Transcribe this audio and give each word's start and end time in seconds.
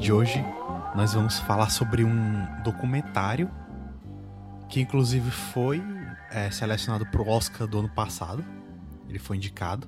de 0.00 0.10
hoje 0.10 0.42
nós 0.94 1.12
vamos 1.12 1.38
falar 1.40 1.68
sobre 1.68 2.02
um 2.04 2.62
documentário 2.64 3.50
que 4.66 4.80
inclusive 4.80 5.30
foi 5.30 5.82
é, 6.30 6.50
selecionado 6.50 7.04
para 7.04 7.20
o 7.20 7.28
Oscar 7.28 7.66
do 7.66 7.80
ano 7.80 7.88
passado. 7.90 8.42
Ele 9.08 9.18
foi 9.18 9.36
indicado. 9.36 9.86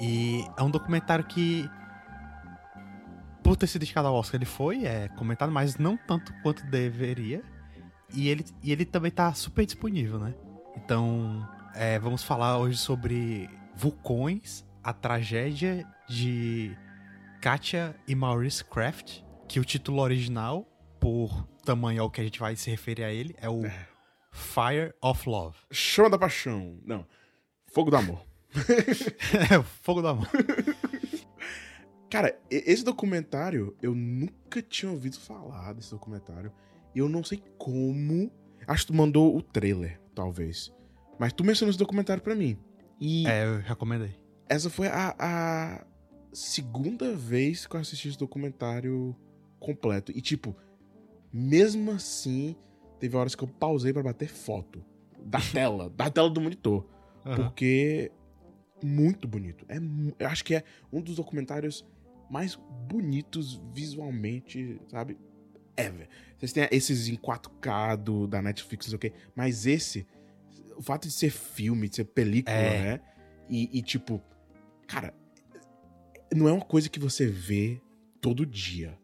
E 0.00 0.46
é 0.56 0.62
um 0.62 0.70
documentário 0.70 1.24
que, 1.24 1.68
por 3.42 3.56
ter 3.56 3.66
sido 3.66 3.82
indicado 3.82 4.08
ao 4.08 4.14
Oscar, 4.14 4.36
ele 4.38 4.46
foi 4.46 4.86
é, 4.86 5.08
comentado, 5.08 5.52
mas 5.52 5.76
não 5.76 5.98
tanto 5.98 6.32
quanto 6.42 6.64
deveria. 6.66 7.42
E 8.14 8.28
ele, 8.28 8.44
e 8.62 8.72
ele 8.72 8.86
também 8.86 9.10
está 9.10 9.34
super 9.34 9.66
disponível, 9.66 10.18
né? 10.18 10.34
Então, 10.76 11.46
é, 11.74 11.98
vamos 11.98 12.22
falar 12.22 12.58
hoje 12.58 12.78
sobre 12.78 13.50
Vulcões, 13.74 14.64
a 14.82 14.92
tragédia 14.92 15.86
de 16.08 16.76
Katia 17.44 17.94
e 18.08 18.14
Maurice 18.14 18.64
Craft, 18.64 19.20
que 19.46 19.60
o 19.60 19.64
título 19.66 20.00
original, 20.00 20.66
por 20.98 21.46
tamanho 21.62 22.00
ao 22.00 22.10
que 22.10 22.18
a 22.18 22.24
gente 22.24 22.40
vai 22.40 22.56
se 22.56 22.70
referir 22.70 23.04
a 23.04 23.12
ele, 23.12 23.36
é 23.38 23.50
o 23.50 23.66
é. 23.66 23.86
Fire 24.32 24.94
of 25.02 25.28
Love. 25.28 25.58
Chama 25.70 26.08
da 26.08 26.18
paixão. 26.18 26.80
Não. 26.86 27.06
Fogo 27.66 27.90
do 27.90 27.98
amor. 27.98 28.24
é, 29.52 29.62
Fogo 29.82 30.00
do 30.00 30.08
amor. 30.08 30.26
Cara, 32.08 32.34
esse 32.50 32.82
documentário, 32.82 33.76
eu 33.82 33.94
nunca 33.94 34.62
tinha 34.62 34.90
ouvido 34.90 35.20
falar 35.20 35.74
desse 35.74 35.90
documentário. 35.90 36.50
E 36.94 37.00
eu 37.00 37.10
não 37.10 37.22
sei 37.22 37.42
como. 37.58 38.32
Acho 38.66 38.86
que 38.86 38.92
tu 38.92 38.96
mandou 38.96 39.36
o 39.36 39.42
trailer, 39.42 40.00
talvez. 40.14 40.72
Mas 41.18 41.34
tu 41.34 41.44
mencionou 41.44 41.68
esse 41.68 41.78
documentário 41.78 42.22
pra 42.22 42.34
mim. 42.34 42.56
E. 42.98 43.26
É, 43.26 43.44
eu 43.44 43.58
recomendei. 43.58 44.18
Essa 44.48 44.70
foi 44.70 44.88
a, 44.88 45.14
a 45.18 45.84
segunda 46.34 47.14
vez 47.14 47.66
que 47.66 47.76
eu 47.76 47.80
assisti 47.80 48.08
esse 48.08 48.18
documentário 48.18 49.16
completo. 49.58 50.12
E, 50.14 50.20
tipo, 50.20 50.54
mesmo 51.32 51.90
assim, 51.90 52.56
teve 52.98 53.16
horas 53.16 53.34
que 53.34 53.42
eu 53.42 53.48
pausei 53.48 53.92
para 53.92 54.02
bater 54.02 54.28
foto 54.28 54.84
da 55.24 55.40
tela, 55.52 55.88
da 55.90 56.10
tela 56.10 56.28
do 56.28 56.40
monitor. 56.40 56.86
Uhum. 57.24 57.36
Porque 57.36 58.12
muito 58.82 59.26
bonito. 59.26 59.64
É, 59.68 59.78
eu 60.18 60.28
acho 60.28 60.44
que 60.44 60.54
é 60.54 60.64
um 60.92 61.00
dos 61.00 61.16
documentários 61.16 61.86
mais 62.30 62.58
bonitos 62.88 63.60
visualmente, 63.72 64.80
sabe? 64.88 65.18
Ever. 65.76 66.08
Vocês 66.36 66.52
têm 66.52 66.68
esses 66.70 67.08
em 67.08 67.16
4K 67.16 67.96
do, 67.96 68.26
da 68.26 68.42
Netflix, 68.42 68.86
não 68.86 68.90
sei 68.90 68.96
o 68.96 68.98
quê. 68.98 69.12
Mas 69.34 69.66
esse, 69.66 70.06
o 70.76 70.82
fato 70.82 71.08
de 71.08 71.12
ser 71.12 71.30
filme, 71.30 71.88
de 71.88 71.96
ser 71.96 72.04
película, 72.04 72.54
é. 72.54 72.82
né? 72.82 73.00
E, 73.48 73.78
e, 73.78 73.82
tipo, 73.82 74.22
cara, 74.86 75.14
não 76.34 76.48
é 76.48 76.52
uma 76.52 76.64
coisa 76.64 76.88
que 76.88 76.98
você 76.98 77.26
vê 77.26 77.80
todo 78.20 78.44
dia. 78.44 78.98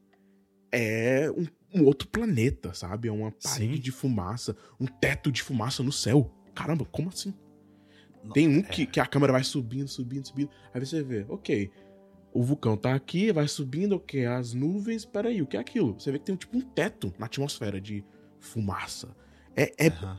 É 0.73 1.31
um, 1.31 1.81
um 1.81 1.85
outro 1.85 2.09
planeta, 2.09 2.75
sabe? 2.75 3.09
É 3.09 3.13
uma 3.13 3.31
parede 3.31 3.77
Sim. 3.77 3.81
de 3.81 3.91
fumaça, 3.91 4.57
um 4.79 4.87
teto 4.87 5.31
de 5.31 5.43
fumaça 5.43 5.83
no 5.83 5.93
céu. 5.93 6.31
Caramba, 6.55 6.85
como 6.85 7.09
assim? 7.09 7.35
Não, 8.23 8.33
Tem 8.33 8.49
um 8.49 8.61
é... 8.61 8.63
que, 8.63 8.87
que 8.87 9.01
a 9.01 9.07
câmera 9.07 9.33
vai 9.33 9.45
subindo, 9.45 9.89
subindo, 9.89 10.27
subindo. 10.27 10.51
Aí 10.75 10.85
você 10.85 11.03
vê, 11.03 11.25
ok, 11.29 11.71
o 12.33 12.43
vulcão 12.43 12.77
tá 12.77 12.95
aqui, 12.95 13.33
vai 13.33 13.49
subindo, 13.49 13.97
ok, 13.97 14.27
as 14.27 14.53
nuvens, 14.53 15.05
peraí, 15.05 15.43
o 15.43 15.47
que 15.47 15.57
é 15.57 15.61
aquilo? 15.61 15.99
Você 15.99 16.13
vê 16.13 16.19
que 16.19 16.25
tem 16.25 16.37
tipo 16.37 16.57
um 16.57 16.61
teto 16.61 17.13
na 17.19 17.27
atmosfera 17.27 17.81
de 17.81 18.05
fumaça. 18.39 19.15
É, 19.57 19.87
é, 19.87 19.89
uhum. 19.89 20.17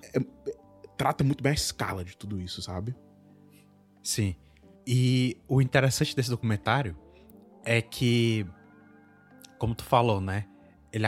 é 0.47 0.51
trata 0.97 1.23
muito 1.23 1.41
bem 1.41 1.51
a 1.51 1.55
escala 1.55 2.03
de 2.03 2.15
tudo 2.15 2.39
isso, 2.39 2.61
sabe? 2.61 2.95
Sim. 4.03 4.35
E 4.85 5.37
o 5.47 5.61
interessante 5.61 6.15
desse 6.15 6.29
documentário 6.29 6.97
é 7.63 7.81
que, 7.81 8.45
como 9.57 9.75
tu 9.75 9.83
falou, 9.83 10.19
né? 10.19 10.45
Ele 10.91 11.05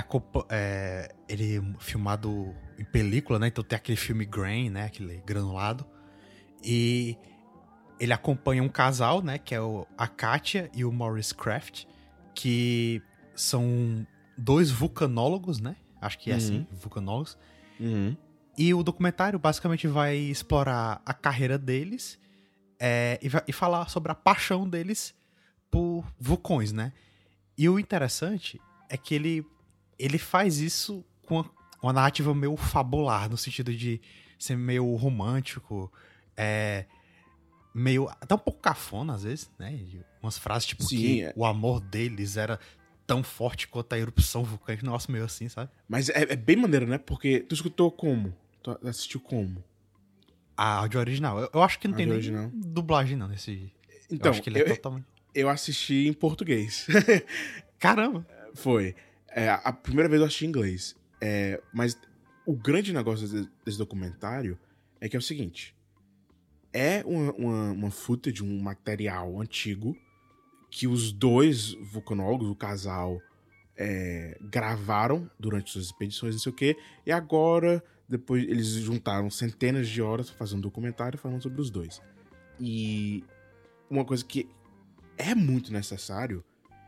é, 0.50 1.16
ele 1.28 1.58
é 1.58 1.62
filmado 1.80 2.56
em 2.78 2.86
película, 2.86 3.40
né? 3.40 3.48
Então 3.48 3.64
tem 3.64 3.76
aquele 3.76 3.98
filme 3.98 4.26
grain, 4.26 4.70
né? 4.70 4.86
Aquele 4.86 5.22
granulado. 5.26 5.86
E 6.64 7.18
ele 8.00 8.14
acompanha 8.14 8.64
um 8.64 8.70
casal, 8.70 9.22
né? 9.22 9.38
Que 9.38 9.56
é 9.56 9.62
o, 9.62 9.86
a 9.98 10.08
Katia 10.08 10.70
e 10.74 10.86
o 10.86 10.92
Maurice 10.92 11.34
Craft, 11.34 11.86
que 12.34 13.02
são 13.36 14.06
dois 14.38 14.72
vulcanólogos, 14.72 15.60
né? 15.60 15.76
Acho 16.00 16.20
que 16.20 16.32
é 16.32 16.36
assim, 16.36 16.58
uhum. 16.58 16.68
assim, 16.70 16.80
vulcanólogos. 16.80 17.38
Uhum. 17.80 18.16
E 18.58 18.74
o 18.74 18.84
documentário 18.84 19.40
basicamente 19.40 19.88
vai 19.88 20.16
explorar 20.16 21.02
a 21.06 21.14
carreira 21.14 21.58
deles 21.58 22.20
é, 22.86 23.18
e, 23.24 23.30
e, 23.48 23.54
falar 23.54 23.88
sobre 23.88 24.12
a 24.12 24.16
paixão 24.16 24.68
deles 24.68 25.16
por 25.72 26.04
vulcões, 26.20 26.74
né? 26.74 26.92
E 27.58 27.70
o 27.70 27.80
interessante 27.80 28.60
é 28.90 28.98
que 28.98 29.16
ele, 29.16 29.46
ele 29.98 30.18
faz 30.18 30.60
isso 30.60 31.02
com 31.26 31.36
uma, 31.36 31.52
uma 31.82 31.94
narrativa 31.94 32.36
meio 32.36 32.58
fabular, 32.58 33.30
no 33.30 33.38
sentido 33.38 33.74
de 33.74 34.02
ser 34.38 34.58
meio 34.58 34.94
romântico, 34.96 35.90
é, 36.36 36.84
meio. 37.74 38.10
até 38.20 38.36
um 38.36 38.40
pouco 38.40 38.60
cafona 38.60 39.14
às 39.14 39.24
vezes, 39.24 39.50
né? 39.58 39.80
Umas 40.22 40.38
frases 40.38 40.68
tipo 40.68 40.84
Sim, 40.84 40.98
que 40.98 41.24
é. 41.24 41.34
o 41.38 41.46
amor 41.46 41.80
deles 41.80 42.36
era 42.36 42.60
tão 43.08 43.24
forte 43.24 43.66
quanto 43.66 43.94
a 43.94 43.98
erupção 43.98 44.44
vulcânica, 44.44 44.86
negócio 44.86 45.10
meio 45.10 45.24
assim, 45.24 45.48
sabe? 45.48 45.72
Mas 45.88 46.10
é, 46.10 46.24
é 46.24 46.36
bem 46.36 46.58
maneiro, 46.58 46.86
né? 46.86 46.98
Porque 46.98 47.40
tu 47.40 47.56
escutou 47.56 47.90
como? 47.90 48.36
Tu 48.62 48.78
assistiu 48.86 49.22
como? 49.22 49.64
A 50.56 50.80
áudio 50.80 51.00
original. 51.00 51.40
Eu, 51.40 51.50
eu 51.54 51.64
acho 51.64 51.80
que 51.80 51.88
não 51.88 51.96
tem 51.96 52.10
original. 52.10 52.50
nem 52.52 52.72
dublagem, 52.72 53.18
não, 53.18 53.28
nesse. 53.28 53.72
Então, 54.10 54.30
eu 54.30 54.32
acho 54.32 54.42
que 54.42 54.50
ele 54.50 54.60
é 54.60 54.62
eu, 54.64 54.76
totalmente. 54.76 55.06
Eu 55.34 55.50
assisti 55.50 56.08
em 56.08 56.14
português. 56.14 56.88
Caramba! 57.80 58.26
Foi. 58.54 58.96
É, 59.30 59.50
a 59.50 59.74
primeira 59.74 60.08
vez 60.08 60.22
eu 60.22 60.28
assisti 60.28 60.46
em 60.46 60.50
inglês. 60.50 60.96
É, 61.20 61.62
mas 61.74 61.98
o 62.46 62.54
grande 62.54 62.94
negócio 62.94 63.28
desse, 63.28 63.50
desse, 63.66 63.78
documentário 63.78 64.60
é 65.00 65.10
que 65.10 65.16
é 65.16 65.20
o 65.20 65.22
seguinte: 65.22 65.76
é 66.72 67.04
uma, 67.06 67.32
uma, 67.34 67.72
uma 67.72 67.92
footage, 67.92 68.44
um 68.44 68.62
material 68.62 69.40
antigo 69.42 69.98
que 70.70 70.88
os 70.88 71.12
dois 71.12 71.74
vulcanólogos, 71.92 72.50
o 72.50 72.56
casal, 72.56 73.22
é, 73.78 74.38
gravaram 74.42 75.30
durante 75.40 75.72
suas 75.72 75.86
expedições, 75.86 76.36
não 76.36 76.40
sei 76.40 76.52
o 76.52 76.56
quê, 76.56 76.78
e 77.06 77.12
agora 77.12 77.84
depois 78.14 78.44
eles 78.44 78.68
juntaram 78.68 79.30
centenas 79.30 79.88
de 79.88 80.02
horas 80.02 80.30
para 80.30 80.38
fazer 80.38 80.56
um 80.56 80.62
documentário 80.62 81.20
falando 81.20 81.42
sobre 81.42 81.62
os 81.62 81.70
dois. 81.70 82.02
E 82.60 83.24
uma 83.90 84.06
coisa 84.06 84.24
que 84.24 84.48
é 85.18 85.36
muito 85.36 85.72
necessário 85.72 86.44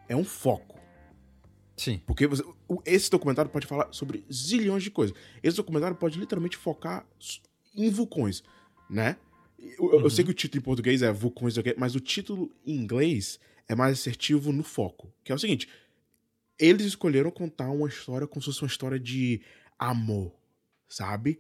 é 0.08 0.16
um 0.16 0.24
foco. 0.24 0.80
Sim. 1.76 2.02
Porque 2.06 2.26
você, 2.26 2.44
esse 2.86 3.10
documentário 3.10 3.52
pode 3.52 3.68
falar 3.68 3.88
sobre 3.92 4.26
zilhões 4.32 4.84
de 4.84 4.92
coisas. 4.92 5.16
Esse 5.44 5.58
documentário 5.58 5.98
pode 5.98 6.18
literalmente 6.18 6.58
focar 6.58 7.06
em 7.76 7.90
vulcões, 7.90 8.44
né? 8.90 9.18
Eu, 9.60 9.86
uhum. 9.86 10.02
eu 10.02 10.10
sei 10.10 10.24
que 10.24 10.32
o 10.32 10.34
título 10.34 10.62
em 10.62 10.64
português 10.64 11.02
é 11.02 11.12
vulcões, 11.12 11.56
mas 11.78 11.96
o 11.96 12.00
título 12.00 12.52
em 12.66 12.76
inglês 12.76 13.40
é 13.68 13.76
mais 13.76 14.00
assertivo 14.00 14.52
no 14.52 14.64
foco. 14.64 15.12
Que 15.24 15.32
é 15.32 15.36
o 15.36 15.40
seguinte: 15.40 15.68
eles 16.58 16.86
escolheram 16.86 17.32
contar 17.32 17.70
uma 17.70 17.88
história 17.88 18.28
como 18.28 18.42
se 18.42 18.48
fosse 18.48 18.62
uma 18.62 18.68
história 18.68 19.00
de 19.00 19.42
amor, 19.78 20.32
sabe? 20.88 21.40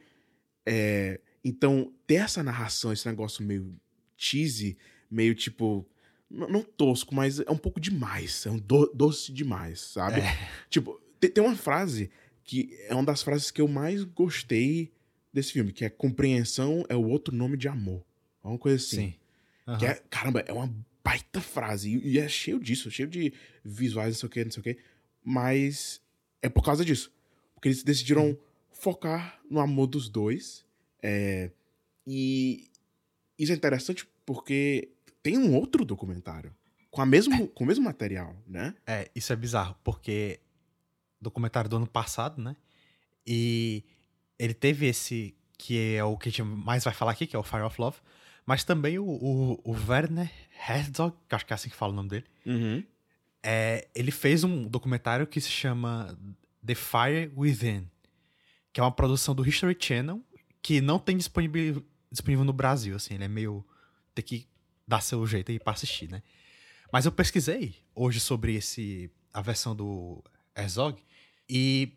É, 0.66 1.20
então, 1.44 1.94
ter 2.08 2.16
essa 2.16 2.42
narração, 2.42 2.92
esse 2.92 3.08
negócio 3.08 3.44
meio 3.46 3.80
cheesy, 4.18 4.78
meio 5.10 5.36
tipo. 5.36 5.88
Não 6.28 6.64
tosco, 6.64 7.14
mas 7.14 7.40
é 7.40 7.52
um 7.52 7.58
pouco 7.58 7.80
demais. 7.80 8.46
É 8.48 8.50
um 8.50 8.58
do, 8.58 8.88
doce 8.88 9.32
demais, 9.32 9.80
sabe? 9.80 10.22
É. 10.22 10.50
Tipo, 10.70 11.00
tem, 11.20 11.30
tem 11.30 11.44
uma 11.44 11.56
frase 11.56 12.10
que 12.44 12.76
é 12.88 12.94
uma 12.96 13.04
das 13.04 13.22
frases 13.22 13.52
que 13.52 13.62
eu 13.62 13.68
mais 13.68 14.04
gostei 14.04 14.92
desse 15.32 15.54
filme, 15.54 15.72
que 15.72 15.86
é 15.86 15.90
compreensão 15.90 16.84
é 16.90 16.96
o 16.96 17.08
outro 17.08 17.34
nome 17.34 17.58
de 17.58 17.68
amor. 17.68 18.04
É 18.44 18.48
uma 18.48 18.58
coisa 18.58 18.78
assim. 18.78 18.96
Sim. 18.96 19.14
Uhum. 19.68 19.78
Que 19.78 19.86
é, 19.86 20.02
caramba, 20.10 20.40
é 20.48 20.52
uma 20.52 20.74
baita 21.04 21.40
frase. 21.40 21.96
E, 21.96 22.14
e, 22.14 22.20
é 22.20 22.28
cheio 22.28 22.60
disso, 22.60 22.90
cheio 22.90 23.08
de 23.08 23.32
visuais, 23.64 24.16
não 24.16 24.20
sei 24.20 24.28
o 24.28 24.30
que, 24.30 24.44
não 24.44 24.52
sei 24.52 24.62
o 24.62 24.64
que. 24.64 24.78
Mas 25.24 26.02
é 26.42 26.50
por 26.50 26.64
causa 26.64 26.84
disso. 26.84 27.12
Porque 27.54 27.68
eles 27.68 27.84
decidiram 27.84 28.30
uhum 28.30 28.38
focar 28.76 29.40
no 29.50 29.60
amor 29.60 29.88
dos 29.88 30.10
dois. 30.10 30.66
É, 31.02 31.52
e 32.06 32.70
isso 33.38 33.52
é 33.52 33.56
interessante 33.56 34.08
porque 34.26 34.92
tem 35.24 35.38
um 35.38 35.56
outro 35.56 35.84
documentário 35.84 36.54
com, 36.92 37.02
a 37.02 37.06
mesmo, 37.06 37.34
é. 37.34 37.48
com 37.48 37.64
o 37.64 37.68
mesmo 37.68 37.84
material, 37.84 38.36
né? 38.48 38.74
É, 38.88 39.10
isso 39.16 39.34
é 39.34 39.36
bizarro, 39.36 39.76
porque 39.84 40.40
documentário 41.20 41.70
do 41.70 41.78
ano 41.78 41.88
passado, 41.88 42.42
né? 42.42 42.56
E 43.26 43.84
ele 44.38 44.54
teve 44.54 44.86
esse, 44.86 45.36
que 45.58 45.96
é 45.96 46.04
o 46.04 46.18
que 46.18 46.30
a 46.30 46.32
gente 46.32 46.44
mais 46.44 46.84
vai 46.84 46.94
falar 46.94 47.12
aqui, 47.12 47.26
que 47.26 47.36
é 47.36 47.40
o 47.40 47.44
Fire 47.44 47.64
of 47.64 47.80
Love, 47.82 47.98
mas 48.46 48.64
também 48.64 49.00
o, 49.00 49.06
o, 49.06 49.60
o 49.64 49.72
Werner 49.90 50.32
Herzog, 50.70 51.16
que 51.28 51.36
acho 51.36 51.46
que 51.46 51.54
é 51.54 51.56
assim 51.56 51.70
que 51.70 51.76
fala 51.76 51.92
o 51.92 51.96
nome 51.96 52.10
dele, 52.10 52.26
uhum. 52.46 52.84
é, 53.44 53.88
ele 53.96 54.12
fez 54.12 54.44
um 54.44 54.68
documentário 54.68 55.26
que 55.26 55.42
se 55.42 55.50
chama 55.50 56.18
The 56.66 56.76
Fire 56.76 57.32
Within, 57.36 57.90
que 58.76 58.82
é 58.82 58.84
uma 58.84 58.92
produção 58.92 59.34
do 59.34 59.48
History 59.48 59.74
Channel, 59.80 60.22
que 60.62 60.82
não 60.82 61.00
tem 61.00 61.16
disponível, 61.16 61.82
disponível 62.12 62.44
no 62.44 62.52
Brasil, 62.52 62.94
assim, 62.98 63.14
ele 63.14 63.24
é 63.24 63.28
meio... 63.30 63.66
tem 64.14 64.26
que 64.26 64.50
dar 64.86 65.00
seu 65.00 65.26
jeito 65.26 65.50
aí 65.50 65.58
pra 65.58 65.72
assistir, 65.72 66.10
né? 66.10 66.22
Mas 66.92 67.06
eu 67.06 67.12
pesquisei 67.14 67.78
hoje 67.96 68.20
sobre 68.20 68.54
esse 68.54 69.10
a 69.34 69.42
versão 69.42 69.74
do 69.74 70.22
Herzog, 70.54 71.02
e 71.48 71.94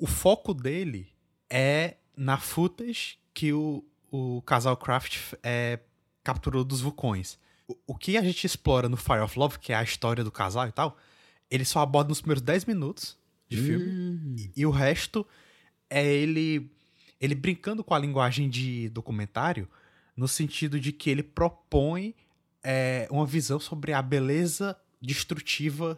o 0.00 0.06
foco 0.08 0.52
dele 0.52 1.12
é 1.48 1.94
na 2.16 2.38
footage 2.38 3.20
que 3.32 3.52
o, 3.52 3.84
o 4.10 4.42
casal 4.42 4.76
Craft 4.76 5.32
é, 5.44 5.78
capturou 6.24 6.64
dos 6.64 6.80
vulcões. 6.80 7.38
O, 7.68 7.76
o, 7.86 7.94
que 7.94 8.16
a 8.16 8.22
gente 8.22 8.44
explora 8.44 8.88
no 8.88 8.96
Fire 8.96 9.20
of 9.20 9.38
Love, 9.38 9.60
que 9.60 9.72
é 9.72 9.76
a 9.76 9.82
história 9.84 10.24
do 10.24 10.32
casal 10.32 10.66
e 10.66 10.72
tal, 10.72 10.96
ele 11.48 11.64
só 11.64 11.78
aborda 11.78 12.08
nos 12.08 12.20
primeiros 12.20 12.42
10 12.42 12.64
minutos 12.64 13.16
de 13.48 13.58
filme, 13.58 13.86
Hum. 13.86 14.34
e, 14.36 14.50
e 14.56 14.66
o 14.66 14.70
resto 14.72 15.24
é 15.90 16.04
ele 16.04 16.70
ele 17.20 17.34
brincando 17.34 17.82
com 17.82 17.94
a 17.94 17.98
linguagem 17.98 18.48
de 18.48 18.90
documentário, 18.90 19.68
no 20.16 20.28
sentido 20.28 20.78
de 20.78 20.92
que 20.92 21.08
ele 21.08 21.22
propõe 21.22 22.14
é, 22.62 23.08
uma 23.10 23.24
visão 23.24 23.58
sobre 23.58 23.92
a 23.92 24.02
beleza 24.02 24.76
destrutiva 25.00 25.96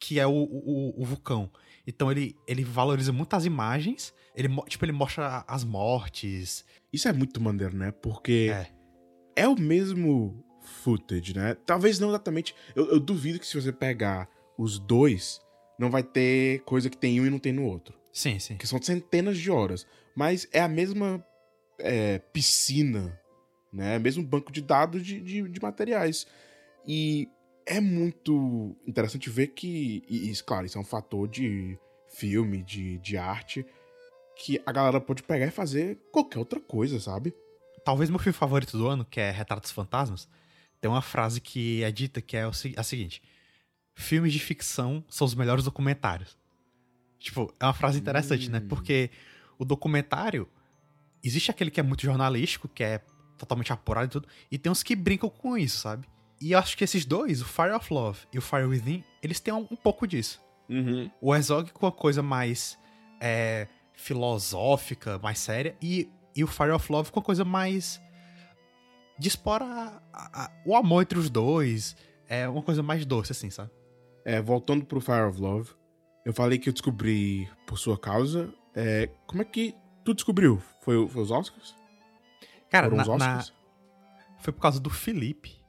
que 0.00 0.18
é 0.18 0.26
o, 0.26 0.32
o, 0.32 1.00
o 1.00 1.04
vulcão. 1.04 1.48
Então 1.86 2.10
ele, 2.10 2.36
ele 2.46 2.64
valoriza 2.64 3.12
muito 3.12 3.34
as 3.34 3.44
imagens, 3.44 4.12
ele, 4.34 4.48
tipo, 4.66 4.84
ele 4.84 4.92
mostra 4.92 5.44
as 5.46 5.62
mortes. 5.62 6.64
Isso 6.92 7.08
é 7.08 7.12
muito 7.12 7.40
maneiro, 7.40 7.76
né? 7.76 7.92
Porque 7.92 8.50
É. 8.52 9.42
é 9.44 9.48
o 9.48 9.58
mesmo 9.58 10.44
footage, 10.60 11.34
né? 11.36 11.54
Talvez 11.54 12.00
não 12.00 12.08
exatamente. 12.08 12.54
Eu, 12.74 12.90
eu 12.90 13.00
duvido 13.00 13.38
que 13.38 13.46
se 13.46 13.60
você 13.60 13.72
pegar 13.72 14.28
os 14.58 14.78
dois, 14.78 15.40
não 15.78 15.90
vai 15.90 16.02
ter 16.02 16.62
coisa 16.64 16.90
que 16.90 16.96
tem 16.96 17.20
um 17.20 17.26
e 17.26 17.30
não 17.30 17.38
tem 17.38 17.52
no 17.52 17.64
outro. 17.64 17.96
Sim, 18.12 18.38
sim. 18.38 18.56
Que 18.56 18.66
são 18.66 18.80
centenas 18.80 19.38
de 19.38 19.50
horas. 19.50 19.86
Mas 20.14 20.46
é 20.52 20.60
a 20.60 20.68
mesma 20.68 21.24
é, 21.78 22.18
piscina, 22.18 23.18
né? 23.72 23.98
Mesmo 23.98 24.22
banco 24.22 24.52
de 24.52 24.60
dados 24.60 25.04
de, 25.04 25.20
de, 25.20 25.48
de 25.48 25.62
materiais. 25.62 26.26
E 26.86 27.28
é 27.64 27.80
muito 27.80 28.76
interessante 28.86 29.30
ver 29.30 29.48
que. 29.48 30.04
E, 30.08 30.30
e, 30.30 30.36
claro, 30.42 30.66
isso 30.66 30.78
é 30.78 30.80
um 30.80 30.84
fator 30.84 31.26
de 31.28 31.78
filme, 32.14 32.62
de, 32.62 32.98
de 32.98 33.16
arte, 33.16 33.64
que 34.36 34.60
a 34.66 34.72
galera 34.72 35.00
pode 35.00 35.22
pegar 35.22 35.46
e 35.46 35.50
fazer 35.50 35.98
qualquer 36.12 36.38
outra 36.38 36.60
coisa, 36.60 37.00
sabe? 37.00 37.34
Talvez 37.84 38.10
meu 38.10 38.18
filme 38.18 38.36
favorito 38.36 38.76
do 38.76 38.86
ano, 38.86 39.04
que 39.04 39.18
é 39.18 39.30
Retratos 39.30 39.70
Fantasmas, 39.70 40.28
tem 40.80 40.90
uma 40.90 41.02
frase 41.02 41.40
que 41.40 41.82
é 41.82 41.90
dita 41.90 42.20
que 42.20 42.36
é 42.36 42.42
a 42.44 42.82
seguinte: 42.82 43.22
Filmes 43.94 44.32
de 44.32 44.38
ficção 44.38 45.04
são 45.08 45.26
os 45.26 45.34
melhores 45.34 45.64
documentários. 45.64 46.36
Tipo, 47.22 47.52
é 47.60 47.64
uma 47.64 47.72
frase 47.72 47.98
interessante, 47.98 48.50
né? 48.50 48.58
Hum. 48.58 48.68
Porque 48.68 49.10
o 49.58 49.64
documentário. 49.64 50.48
Existe 51.24 51.50
aquele 51.52 51.70
que 51.70 51.78
é 51.78 51.82
muito 51.84 52.02
jornalístico, 52.02 52.66
que 52.68 52.82
é 52.82 53.00
totalmente 53.38 53.72
apurado 53.72 54.06
e 54.06 54.10
tudo, 54.10 54.28
e 54.50 54.58
tem 54.58 54.70
uns 54.72 54.82
que 54.82 54.96
brincam 54.96 55.30
com 55.30 55.56
isso, 55.56 55.78
sabe? 55.78 56.06
E 56.40 56.50
eu 56.52 56.58
acho 56.58 56.76
que 56.76 56.82
esses 56.82 57.04
dois, 57.04 57.40
o 57.40 57.44
Fire 57.44 57.70
of 57.70 57.94
Love 57.94 58.18
e 58.32 58.38
o 58.38 58.42
Fire 58.42 58.64
Within, 58.64 59.04
eles 59.22 59.38
têm 59.38 59.54
um, 59.54 59.66
um 59.70 59.76
pouco 59.76 60.04
disso. 60.06 60.40
Uhum. 60.68 61.08
O 61.20 61.32
Herzog 61.34 61.70
com 61.72 61.86
a 61.86 61.92
coisa 61.92 62.22
mais 62.24 62.76
é, 63.20 63.68
filosófica, 63.92 65.18
mais 65.18 65.38
séria, 65.38 65.76
e, 65.80 66.08
e 66.34 66.42
o 66.42 66.46
Fire 66.46 66.70
of 66.70 66.90
Love 66.90 67.10
com 67.12 67.20
a 67.20 67.22
coisa 67.22 67.44
mais. 67.44 68.00
de 69.18 69.28
explorar 69.28 70.02
a- 70.12 70.44
a- 70.44 70.50
o 70.66 70.74
amor 70.74 71.02
entre 71.02 71.18
os 71.18 71.30
dois. 71.30 71.94
É 72.28 72.48
uma 72.48 72.62
coisa 72.62 72.82
mais 72.82 73.04
doce, 73.06 73.30
assim, 73.30 73.50
sabe? 73.50 73.70
É, 74.24 74.40
voltando 74.40 74.84
pro 74.84 75.00
Fire 75.00 75.20
of 75.28 75.40
Love, 75.40 75.70
eu 76.24 76.32
falei 76.32 76.58
que 76.58 76.68
eu 76.68 76.72
descobri 76.72 77.48
por 77.66 77.78
sua 77.78 77.98
causa. 77.98 78.52
É, 78.74 79.08
como 79.26 79.42
é 79.42 79.44
que 79.44 79.74
tu 80.04 80.14
descobriu? 80.14 80.62
Foi, 80.80 81.06
foi 81.08 81.22
os 81.22 81.30
Oscars? 81.30 81.74
Cara, 82.70 82.86
Foram 82.88 82.96
na- 82.96 83.02
os 83.02 83.08
na- 83.08 83.14
Oscars? 83.38 83.54
foi 84.40 84.52
por 84.52 84.60
causa 84.60 84.80
do 84.80 84.90
Felipe. 84.90 85.60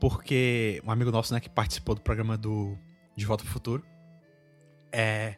Porque 0.00 0.82
um 0.84 0.90
amigo 0.90 1.10
nosso, 1.10 1.32
né, 1.32 1.40
que 1.40 1.48
participou 1.48 1.94
do 1.94 2.00
programa 2.00 2.36
do 2.36 2.76
De 3.16 3.24
Volta 3.24 3.44
pro 3.44 3.52
Futuro. 3.52 3.84
É. 4.92 5.36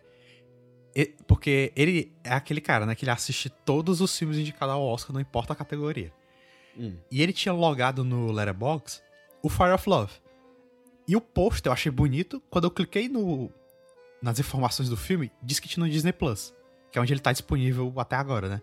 Porque 1.27 1.73
ele 1.77 2.17
é 2.25 2.33
aquele 2.33 2.61
cara, 2.61 2.87
né, 2.87 2.95
que 2.95 3.05
ele 3.05 3.11
assiste 3.11 3.51
todos 3.51 4.01
os 4.01 4.17
filmes 4.19 4.39
indicados 4.39 4.75
ao 4.75 4.83
Oscar, 4.83 5.13
não 5.13 5.21
importa 5.21 5.53
a 5.53 5.57
categoria. 5.57 6.11
Hum. 6.77 6.97
E 7.11 7.23
ele 7.23 7.33
tinha 7.35 7.53
logado 7.53 8.03
no 8.03 8.33
Letterboxd 8.33 9.03
o 9.43 9.49
Fire 9.49 9.73
of 9.73 9.89
Love. 9.89 10.13
E 11.07 11.15
o 11.15 11.21
post 11.21 11.65
eu 11.67 11.73
achei 11.73 11.93
bonito. 11.93 12.43
Quando 12.51 12.65
eu 12.65 12.71
cliquei 12.71 13.09
no, 13.09 13.53
nas 14.23 14.39
informações 14.39 14.89
do 14.89 14.97
filme, 14.97 15.31
diz 15.43 15.59
que 15.61 15.69
tinha 15.69 15.85
no 15.85 15.91
Disney 15.91 16.13
Plus. 16.13 16.55
Que 16.91 16.99
é 16.99 17.03
onde 17.03 17.13
ele 17.13 17.21
tá 17.21 17.33
disponível 17.33 17.93
até 17.97 18.17
agora, 18.17 18.49
né? 18.49 18.63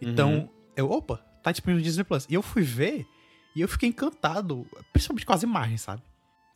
Então, 0.00 0.32
Uhum. 0.34 0.48
eu, 0.76 0.90
opa, 0.90 1.18
tá 1.42 1.52
disponível 1.52 1.78
no 1.80 1.84
Disney 1.84 2.04
Plus. 2.04 2.26
E 2.28 2.34
eu 2.34 2.42
fui 2.42 2.62
ver 2.62 3.06
e 3.54 3.60
eu 3.60 3.68
fiquei 3.68 3.88
encantado, 3.88 4.66
principalmente 4.92 5.24
com 5.24 5.32
as 5.32 5.42
imagens, 5.42 5.80
sabe? 5.82 6.02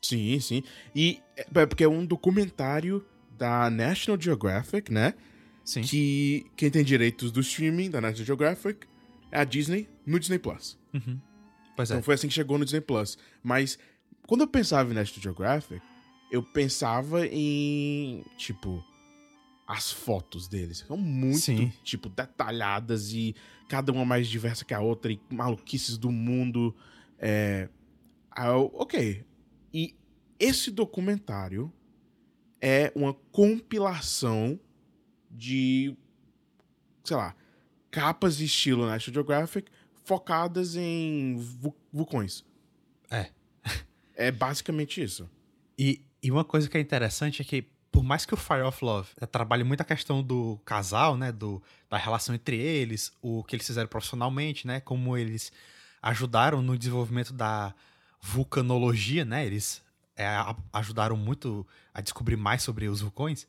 Sim, 0.02 0.38
sim. 0.40 0.62
E 0.94 1.20
é 1.36 1.46
é 1.60 1.66
porque 1.66 1.84
é 1.84 1.88
um 1.88 2.04
documentário 2.04 3.04
da 3.38 3.70
National 3.70 4.20
Geographic, 4.20 4.92
né? 4.92 5.14
Sim. 5.64 5.82
Que 5.82 6.46
quem 6.56 6.70
tem 6.70 6.82
direitos 6.84 7.30
do 7.30 7.40
streaming 7.40 7.90
da 7.90 8.00
National 8.00 8.26
Geographic 8.26 8.86
é 9.30 9.40
a 9.40 9.44
Disney 9.44 9.88
no 10.06 10.18
Disney 10.18 10.38
Plus. 10.38 10.78
Uhum. 10.92 11.20
Pois 11.76 11.90
é. 11.90 11.94
Então 11.94 12.02
foi 12.02 12.14
assim 12.14 12.28
que 12.28 12.34
chegou 12.34 12.58
no 12.58 12.64
Disney 12.64 12.80
Plus. 12.80 13.16
Mas 13.42 13.78
quando 14.26 14.40
eu 14.42 14.46
pensava 14.48 14.90
em 14.90 14.94
National 14.94 15.22
Geographic, 15.22 15.80
eu 16.30 16.42
pensava 16.42 17.26
em, 17.26 18.24
tipo, 18.36 18.84
as 19.66 19.90
fotos 19.90 20.48
deles. 20.48 20.84
São 20.86 20.96
muito, 20.96 21.38
Sim. 21.38 21.72
tipo, 21.82 22.08
detalhadas 22.08 23.12
e 23.12 23.34
cada 23.68 23.92
uma 23.92 24.04
mais 24.04 24.28
diversa 24.28 24.64
que 24.64 24.74
a 24.74 24.80
outra 24.80 25.12
e 25.12 25.20
maluquices 25.30 25.96
do 25.96 26.10
mundo. 26.10 26.74
É... 27.18 27.68
eu, 28.38 28.70
ok. 28.74 29.24
E 29.72 29.94
esse 30.38 30.70
documentário 30.70 31.72
é 32.60 32.92
uma 32.94 33.14
compilação 33.14 34.58
de, 35.30 35.96
sei 37.04 37.16
lá, 37.16 37.34
capas 37.90 38.36
de 38.36 38.44
estilo 38.44 38.86
National 38.86 39.14
Geographic 39.14 39.70
focadas 40.04 40.76
em 40.76 41.36
vu- 41.36 41.76
vulcões. 41.92 42.44
É. 43.10 43.30
É 44.14 44.30
basicamente 44.30 45.02
isso. 45.02 45.30
E, 45.78 46.02
e 46.22 46.30
uma 46.30 46.44
coisa 46.44 46.68
que 46.68 46.76
é 46.76 46.80
interessante 46.80 47.42
é 47.42 47.44
que, 47.44 47.62
por 47.90 48.02
mais 48.02 48.24
que 48.26 48.34
o 48.34 48.36
Fire 48.36 48.62
of 48.62 48.84
Love 48.84 49.08
eh, 49.20 49.26
trabalhe 49.26 49.64
muito 49.64 49.80
a 49.80 49.84
questão 49.84 50.22
do 50.22 50.60
casal, 50.64 51.16
né? 51.16 51.32
Do, 51.32 51.62
da 51.88 51.96
relação 51.96 52.34
entre 52.34 52.56
eles, 52.56 53.12
o 53.22 53.42
que 53.44 53.56
eles 53.56 53.66
fizeram 53.66 53.88
profissionalmente, 53.88 54.66
né? 54.66 54.80
Como 54.80 55.16
eles 55.16 55.50
ajudaram 56.02 56.62
no 56.62 56.76
desenvolvimento 56.78 57.32
da 57.32 57.74
vulcanologia, 58.20 59.24
né? 59.24 59.46
Eles 59.46 59.82
é, 60.16 60.26
ajudaram 60.72 61.16
muito 61.16 61.66
a 61.92 62.00
descobrir 62.00 62.36
mais 62.36 62.62
sobre 62.62 62.88
os 62.88 63.00
vulcões. 63.00 63.46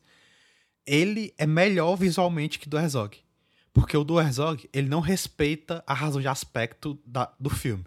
Ele 0.86 1.32
é 1.38 1.46
melhor 1.46 1.94
visualmente 1.96 2.58
que 2.58 2.68
do 2.68 2.78
Herzog. 2.78 3.18
Porque 3.72 3.96
o 3.96 4.04
do 4.04 4.20
Herzog, 4.20 4.68
ele 4.72 4.88
não 4.88 5.00
respeita 5.00 5.82
a 5.86 5.94
razão 5.94 6.20
de 6.20 6.28
aspecto 6.28 6.98
da- 7.06 7.32
do 7.38 7.48
filme. 7.48 7.84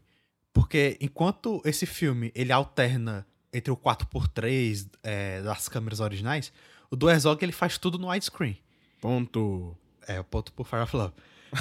Porque 0.53 0.97
enquanto 1.01 1.61
esse 1.65 1.85
filme 1.85 2.31
ele 2.33 2.51
alterna 2.51 3.27
entre 3.55 3.71
o 3.71 3.77
4x3 3.77 4.89
é, 5.03 5.41
das 5.41 5.69
câmeras 5.69 5.99
originais, 5.99 6.51
o 6.89 6.95
do 6.95 7.09
Herzog 7.09 7.43
ele 7.43 7.51
faz 7.51 7.77
tudo 7.77 7.97
no 7.97 8.09
widescreen. 8.09 8.57
Ponto. 9.01 9.75
É, 10.07 10.19
o 10.19 10.23
ponto 10.23 10.51
por 10.53 10.65
Fire 10.65 10.81
of 10.81 10.95
Love. 10.95 11.13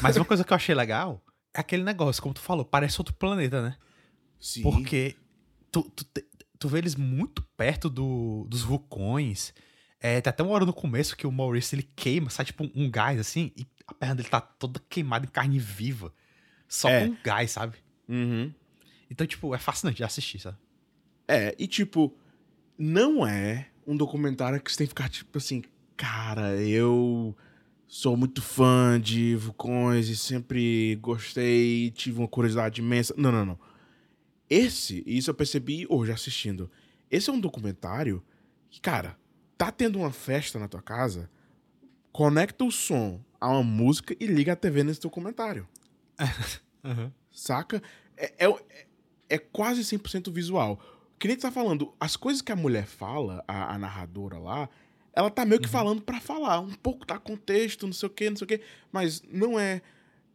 Mas 0.02 0.16
uma 0.16 0.24
coisa 0.24 0.44
que 0.44 0.52
eu 0.52 0.56
achei 0.56 0.74
legal 0.74 1.22
é 1.54 1.60
aquele 1.60 1.82
negócio, 1.84 2.22
como 2.22 2.34
tu 2.34 2.40
falou, 2.40 2.64
parece 2.64 3.00
outro 3.00 3.14
planeta, 3.14 3.62
né? 3.62 3.76
Sim. 4.40 4.62
Porque 4.62 5.16
tu, 5.70 5.82
tu, 5.94 6.04
tu 6.58 6.68
vê 6.68 6.78
eles 6.78 6.94
muito 6.96 7.42
perto 7.56 7.88
do, 7.88 8.46
dos 8.48 8.62
vulcões. 8.62 9.54
É, 10.00 10.20
tem 10.20 10.30
até 10.30 10.42
uma 10.42 10.52
hora 10.52 10.66
no 10.66 10.72
começo 10.72 11.16
que 11.16 11.26
o 11.26 11.32
Maurice 11.32 11.74
ele 11.74 11.88
queima, 11.96 12.28
sai 12.28 12.44
tipo 12.44 12.64
um, 12.64 12.70
um 12.74 12.90
gás 12.90 13.18
assim, 13.20 13.52
e 13.56 13.66
a 13.86 13.94
perna 13.94 14.16
dele 14.16 14.28
tá 14.28 14.40
toda 14.40 14.80
queimada 14.88 15.26
em 15.26 15.28
carne 15.30 15.58
viva. 15.58 16.12
Só 16.68 16.88
É. 16.88 17.06
com 17.06 17.16
gás, 17.22 17.52
sabe? 17.52 17.76
Uhum. 18.08 18.52
Então, 19.10 19.26
tipo, 19.26 19.54
é 19.54 19.58
fascinante 19.58 19.98
de 19.98 20.04
assistir, 20.04 20.40
sabe? 20.40 20.58
É, 21.26 21.54
e 21.58 21.66
tipo, 21.66 22.14
não 22.78 23.26
é 23.26 23.68
um 23.86 23.96
documentário 23.96 24.60
que 24.60 24.70
você 24.70 24.78
tem 24.78 24.86
que 24.86 24.90
ficar 24.90 25.08
tipo 25.08 25.36
assim, 25.38 25.62
cara, 25.96 26.56
eu 26.60 27.34
sou 27.86 28.16
muito 28.16 28.42
fã 28.42 29.00
de 29.00 29.36
vulcões 29.36 30.08
e 30.08 30.16
sempre 30.16 30.96
gostei, 30.96 31.90
tive 31.92 32.18
uma 32.18 32.28
curiosidade 32.28 32.80
imensa. 32.80 33.14
Não, 33.16 33.30
não, 33.30 33.44
não. 33.44 33.58
Esse, 34.48 35.02
e 35.06 35.16
isso 35.16 35.30
eu 35.30 35.34
percebi 35.34 35.86
hoje 35.88 36.12
assistindo. 36.12 36.70
Esse 37.10 37.30
é 37.30 37.32
um 37.32 37.40
documentário 37.40 38.22
que, 38.70 38.80
cara, 38.80 39.16
tá 39.56 39.70
tendo 39.70 39.98
uma 39.98 40.10
festa 40.10 40.58
na 40.58 40.68
tua 40.68 40.82
casa, 40.82 41.30
conecta 42.12 42.64
o 42.64 42.70
som 42.70 43.20
a 43.40 43.48
uma 43.48 43.62
música 43.62 44.14
e 44.18 44.26
liga 44.26 44.52
a 44.52 44.56
TV 44.56 44.82
nesse 44.82 45.00
documentário. 45.00 45.68
Saca? 47.30 47.82
É, 48.16 48.46
é, 48.46 48.54
é 49.28 49.38
quase 49.38 49.82
100% 49.82 50.32
visual. 50.32 50.80
Que 51.24 51.28
nem 51.28 51.38
tu 51.38 51.40
tá 51.40 51.50
falando, 51.50 51.90
as 51.98 52.16
coisas 52.16 52.42
que 52.42 52.52
a 52.52 52.56
mulher 52.56 52.84
fala, 52.84 53.42
a, 53.48 53.74
a 53.74 53.78
narradora 53.78 54.36
lá, 54.36 54.68
ela 55.10 55.30
tá 55.30 55.46
meio 55.46 55.58
que 55.58 55.66
falando 55.66 56.02
pra 56.02 56.20
falar. 56.20 56.60
Um 56.60 56.74
pouco 56.74 57.06
tá 57.06 57.18
contexto, 57.18 57.86
não 57.86 57.94
sei 57.94 58.06
o 58.08 58.12
que, 58.12 58.28
não 58.28 58.36
sei 58.36 58.44
o 58.44 58.48
que. 58.48 58.60
Mas 58.92 59.22
não 59.32 59.58
é, 59.58 59.80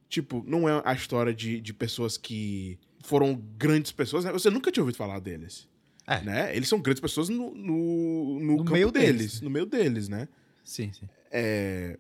tipo, 0.10 0.44
não 0.48 0.68
é 0.68 0.82
a 0.84 0.92
história 0.96 1.32
de, 1.32 1.62
de 1.62 1.76
pessoas 1.76 2.18
que 2.18 2.80
foram 3.04 3.36
grandes 3.56 3.92
pessoas. 3.92 4.26
né? 4.26 4.32
Você 4.32 4.50
nunca 4.50 4.72
tinha 4.72 4.82
ouvido 4.82 4.96
falar 4.96 5.20
deles. 5.20 5.70
É. 6.08 6.24
Né? 6.24 6.56
Eles 6.58 6.68
são 6.68 6.82
grandes 6.82 7.02
pessoas 7.02 7.30
no, 7.30 7.54
no, 7.54 8.40
no, 8.40 8.56
No 8.64 8.72
meio 8.72 8.90
deles, 8.92 9.16
deles. 9.16 9.42
No 9.42 9.50
meio 9.52 9.68
deles, 9.68 10.10
né? 10.10 10.28
Sim, 10.64 10.92
sim. 10.92 11.08
É, 11.30 12.00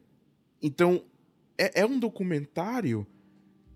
Então, 0.64 1.04
é, 1.60 1.82
é 1.82 1.86
um 1.86 2.00
documentário 2.00 3.06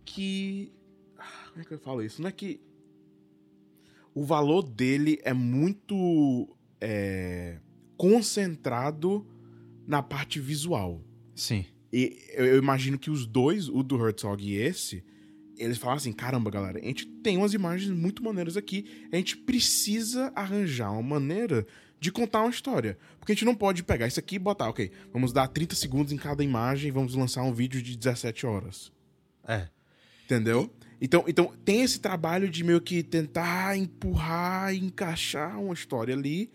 que. 0.04 0.72
ah, 1.20 1.50
Como 1.50 1.62
é 1.62 1.66
que 1.66 1.72
eu 1.72 1.78
falo 1.78 2.02
isso? 2.02 2.20
Não 2.20 2.30
é 2.30 2.32
que. 2.32 2.60
O 4.14 4.24
valor 4.24 4.64
dele 4.64 5.20
é 5.24 5.34
muito 5.34 6.56
é, 6.80 7.58
concentrado 7.98 9.26
na 9.88 10.04
parte 10.04 10.40
visual. 10.40 11.02
Sim. 11.36 11.66
E 11.92 12.18
eu, 12.34 12.58
imagino 12.58 12.98
que 12.98 13.12
os 13.12 13.26
dois, 13.26 13.70
o 13.70 13.84
do 13.84 14.04
Herzog 14.04 14.44
e 14.44 14.56
esse, 14.56 15.04
eles 15.58 15.78
falam 15.78 15.98
assim: 15.98 16.12
caramba, 16.12 16.50
galera, 16.50 16.80
a 16.80 16.84
gente 16.84 17.06
tem 17.06 17.38
umas 17.38 17.54
imagens 17.54 17.92
muito 17.92 18.24
maneiras 18.24 18.58
aqui, 18.58 19.08
a 19.12 19.16
gente 19.16 19.38
precisa 19.38 20.32
arranjar 20.36 20.92
uma 20.92 21.20
maneira 21.20 21.66
de 22.00 22.12
contar 22.12 22.42
uma 22.42 22.50
história. 22.50 22.98
Porque 23.20 23.32
a 23.32 23.36
gente 23.36 23.46
não 23.46 23.56
pode 23.56 23.84
pegar 23.84 24.08
isso 24.08 24.20
aqui 24.20 24.36
e 24.36 24.40
botar, 24.40 24.70
ok, 24.70 24.92
vamos 25.12 25.32
dar 25.32 25.48
30 25.48 25.76
segundos 25.76 26.12
em 26.12 26.18
cada 26.18 26.44
imagem 26.44 26.90
e 26.90 26.92
vamos 26.92 27.16
lançar 27.16 27.44
um 27.44 27.54
vídeo 27.54 27.82
de 27.82 27.96
17 27.96 28.46
horas. 28.46 28.92
É. 29.48 29.70
Entendeu? 30.26 30.70
Então, 31.04 31.26
então 31.28 31.52
tem 31.66 31.82
esse 31.82 32.00
trabalho 32.00 32.50
de 32.50 32.64
meio 32.64 32.80
que 32.80 33.04
tentar 33.04 33.78
empurrar 33.78 34.74
encaixar 34.74 35.60
uma 35.60 35.74
história 35.74 36.16
ali. 36.16 36.50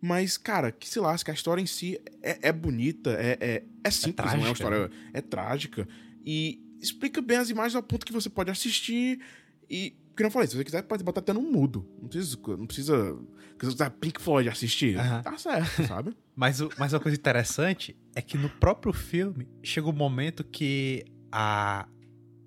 Mas, 0.00 0.38
cara, 0.38 0.72
que 0.72 0.88
se 0.88 0.98
lasca, 0.98 1.30
a 1.30 1.34
história 1.34 1.60
em 1.60 1.66
si 1.66 2.00
é, 2.22 2.48
é 2.48 2.52
bonita, 2.52 3.10
é, 3.10 3.36
é, 3.38 3.62
é 3.84 3.90
simples, 3.90 4.32
não 4.32 4.46
é 4.46 4.48
uma 4.48 4.54
trágica, 4.54 4.70
né? 4.70 4.76
história. 4.76 4.90
É 5.12 5.20
trágica. 5.20 5.88
E 6.24 6.58
explica 6.80 7.20
bem 7.20 7.36
as 7.36 7.50
imagens 7.50 7.76
ao 7.76 7.82
ponto 7.82 8.06
que 8.06 8.14
você 8.14 8.30
pode 8.30 8.50
assistir. 8.50 9.20
E, 9.68 9.94
como 10.16 10.26
eu 10.26 10.30
falei, 10.30 10.48
se 10.48 10.56
você 10.56 10.64
quiser, 10.64 10.82
pode 10.84 11.04
botar 11.04 11.20
até 11.20 11.34
no 11.34 11.42
mudo. 11.42 11.86
Não 12.00 12.08
precisa. 12.08 12.38
Não 12.48 12.66
precisa. 12.66 13.18
Quiser 13.58 13.90
Pink 13.90 14.22
Floyd 14.22 14.48
assistir, 14.48 14.98
Aham. 14.98 15.22
tá 15.22 15.36
certo, 15.36 15.86
sabe? 15.86 16.16
Mas, 16.34 16.62
o, 16.62 16.70
mas 16.78 16.94
uma 16.94 16.98
coisa 16.98 17.16
interessante 17.16 17.94
é 18.14 18.22
que 18.22 18.38
no 18.38 18.48
próprio 18.48 18.90
filme 18.90 19.46
chega 19.62 19.86
um 19.86 19.92
momento 19.92 20.42
que 20.42 21.04
a, 21.30 21.86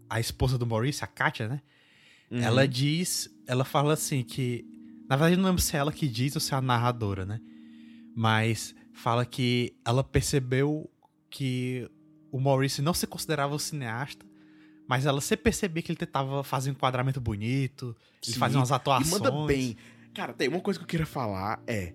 a 0.09 0.19
esposa 0.19 0.57
do 0.57 0.65
Maurice, 0.65 1.03
a 1.03 1.07
Katia, 1.07 1.47
né? 1.47 1.61
Uhum. 2.31 2.39
Ela 2.39 2.67
diz, 2.67 3.29
ela 3.47 3.63
fala 3.63 3.93
assim 3.93 4.23
que. 4.23 4.65
Na 5.07 5.15
verdade, 5.15 5.37
não 5.37 5.45
lembro 5.49 5.61
se 5.61 5.75
é 5.75 5.79
ela 5.79 5.91
que 5.91 6.07
diz 6.07 6.33
ou 6.35 6.41
se 6.41 6.53
é 6.53 6.57
a 6.57 6.61
narradora, 6.61 7.25
né? 7.25 7.39
Mas 8.15 8.73
fala 8.93 9.25
que 9.25 9.75
ela 9.85 10.03
percebeu 10.03 10.89
que 11.29 11.87
o 12.31 12.39
Maurice 12.39 12.81
não 12.81 12.93
se 12.93 13.05
considerava 13.05 13.53
um 13.53 13.59
cineasta, 13.59 14.25
mas 14.87 15.05
ela 15.05 15.21
sempre 15.21 15.43
percebia 15.43 15.83
que 15.83 15.91
ele 15.91 15.97
tentava 15.97 16.43
fazer 16.43 16.69
um 16.69 16.73
enquadramento 16.73 17.19
bonito, 17.21 17.95
ele 18.23 18.33
Sim, 18.33 18.39
fazia 18.39 18.57
umas 18.57 18.69
E 18.69 18.73
atuações. 18.73 19.11
manda 19.21 19.45
bem. 19.45 19.75
Cara, 20.13 20.33
tem 20.33 20.47
uma 20.47 20.61
coisa 20.61 20.79
que 20.79 20.83
eu 20.83 20.87
queria 20.87 21.05
falar 21.05 21.61
é. 21.67 21.93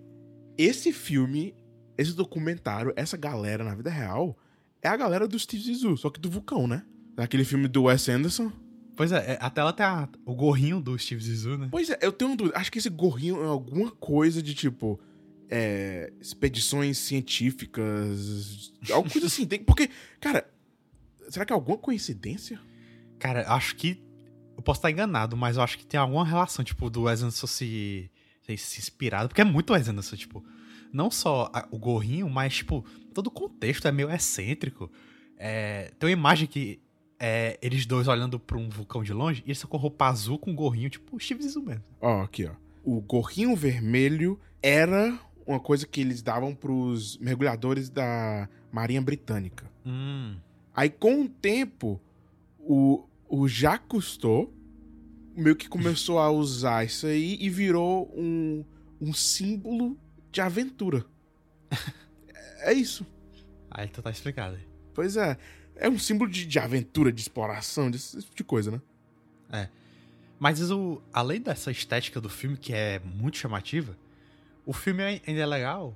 Esse 0.57 0.93
filme, 0.93 1.55
esse 1.97 2.13
documentário, 2.13 2.93
essa 2.95 3.17
galera 3.17 3.63
na 3.63 3.73
vida 3.73 3.89
real, 3.89 4.37
é 4.81 4.87
a 4.87 4.95
galera 4.95 5.27
do 5.27 5.37
Steve 5.39 5.63
Zissou, 5.63 5.97
só 5.97 6.09
que 6.09 6.19
do 6.19 6.29
vulcão, 6.29 6.67
né? 6.67 6.85
Daquele 7.15 7.43
filme 7.45 7.67
do 7.67 7.83
Wes 7.83 8.07
Anderson. 8.09 8.51
Pois 8.95 9.11
é, 9.11 9.33
é, 9.33 9.37
até 9.41 9.61
ela 9.61 9.73
tem 9.73 9.85
a- 9.85 10.07
o 10.25 10.35
gorrinho 10.35 10.79
do 10.79 10.97
Steve 10.97 11.23
Zissou, 11.23 11.57
né? 11.57 11.67
Pois 11.71 11.89
é, 11.89 11.97
eu 12.01 12.11
tenho 12.11 12.35
dúvida. 12.35 12.57
Acho 12.57 12.71
que 12.71 12.77
esse 12.77 12.89
gorrinho 12.89 13.41
é 13.41 13.47
alguma 13.47 13.91
coisa 13.91 14.41
de 14.41 14.53
tipo. 14.53 14.99
é, 15.53 16.13
expedições 16.21 16.97
científicas. 16.97 18.71
Alguma 18.91 19.11
coisa 19.11 19.27
assim. 19.27 19.45
Tem, 19.45 19.63
porque, 19.63 19.89
cara, 20.19 20.47
será 21.29 21.45
que 21.45 21.53
é 21.53 21.55
alguma 21.55 21.77
coincidência? 21.77 22.59
Cara, 23.19 23.45
acho 23.53 23.75
que. 23.75 24.01
Eu 24.57 24.63
posso 24.63 24.77
estar 24.79 24.91
enganado, 24.91 25.35
mas 25.35 25.57
eu 25.57 25.63
acho 25.63 25.77
que 25.77 25.85
tem 25.85 25.99
alguma 25.99 26.25
relação, 26.25 26.63
tipo, 26.63 26.89
do 26.89 27.03
Wes 27.03 27.21
Anderson 27.21 27.47
se, 27.47 28.09
se, 28.43 28.57
se 28.57 28.79
inspirado. 28.79 29.27
Porque 29.29 29.41
é 29.41 29.45
muito 29.45 29.73
Wes 29.73 29.87
Anderson, 29.87 30.15
tipo. 30.15 30.43
Não 30.93 31.09
só 31.09 31.49
a- 31.53 31.67
o 31.71 31.77
gorrinho, 31.79 32.29
mas, 32.29 32.55
tipo, 32.57 32.85
todo 33.13 33.27
o 33.27 33.31
contexto 33.31 33.87
é 33.87 33.91
meio 33.91 34.11
excêntrico. 34.11 34.91
É, 35.37 35.91
tem 35.97 36.07
uma 36.09 36.13
imagem 36.13 36.47
que 36.47 36.79
é 37.23 37.59
eles 37.61 37.85
dois 37.85 38.07
olhando 38.07 38.39
pra 38.39 38.57
um 38.57 38.67
vulcão 38.67 39.03
de 39.03 39.13
longe 39.13 39.43
e 39.45 39.49
eles 39.49 39.59
estão 39.59 39.69
com 39.69 39.77
roupa 39.77 40.07
azul 40.07 40.39
com 40.39 40.49
um 40.49 40.55
gorrinho, 40.55 40.89
tipo, 40.89 41.15
o 41.15 41.19
Steve 41.19 41.43
Zissou 41.43 41.61
mesmo. 41.61 41.83
Ó, 42.01 42.23
aqui, 42.23 42.45
ó. 42.45 42.53
O 42.83 42.99
gorrinho 42.99 43.55
vermelho 43.55 44.39
era 44.59 45.19
uma 45.45 45.59
coisa 45.59 45.85
que 45.85 46.01
eles 46.01 46.23
davam 46.23 46.55
pros 46.55 47.19
mergulhadores 47.19 47.91
da 47.91 48.49
Marinha 48.71 49.03
Britânica. 49.03 49.69
Hum. 49.85 50.35
Aí, 50.75 50.89
com 50.89 51.21
o 51.21 51.29
tempo, 51.29 52.01
o, 52.57 53.05
o 53.29 53.47
Jacques 53.47 53.87
Cousteau 53.87 54.51
meio 55.35 55.55
que 55.55 55.69
começou 55.69 56.17
a 56.17 56.31
usar 56.31 56.83
isso 56.85 57.05
aí 57.05 57.37
e 57.39 57.49
virou 57.51 58.11
um, 58.17 58.65
um 58.99 59.13
símbolo 59.13 59.95
de 60.31 60.41
aventura. 60.41 61.05
é 62.61 62.73
isso. 62.73 63.05
Aí 63.69 63.85
então 63.85 64.03
tá 64.03 64.09
explicado. 64.09 64.57
Pois 64.91 65.15
é. 65.15 65.37
É 65.81 65.89
um 65.89 65.97
símbolo 65.99 66.29
de, 66.29 66.45
de 66.45 66.59
aventura, 66.59 67.11
de 67.11 67.19
exploração, 67.21 67.89
desse 67.91 68.19
tipo 68.21 68.35
de 68.35 68.43
coisa, 68.43 68.71
né? 68.71 69.69
Mas 70.39 70.71
o, 70.71 71.01
além 71.13 71.39
dessa 71.39 71.69
estética 71.71 72.19
do 72.19 72.27
filme, 72.29 72.57
que 72.57 72.73
é 72.73 72.99
muito 72.99 73.37
chamativa, 73.37 73.95
o 74.65 74.73
filme 74.73 75.03
ai- 75.03 75.21
ainda 75.27 75.41
é 75.41 75.45
legal 75.45 75.95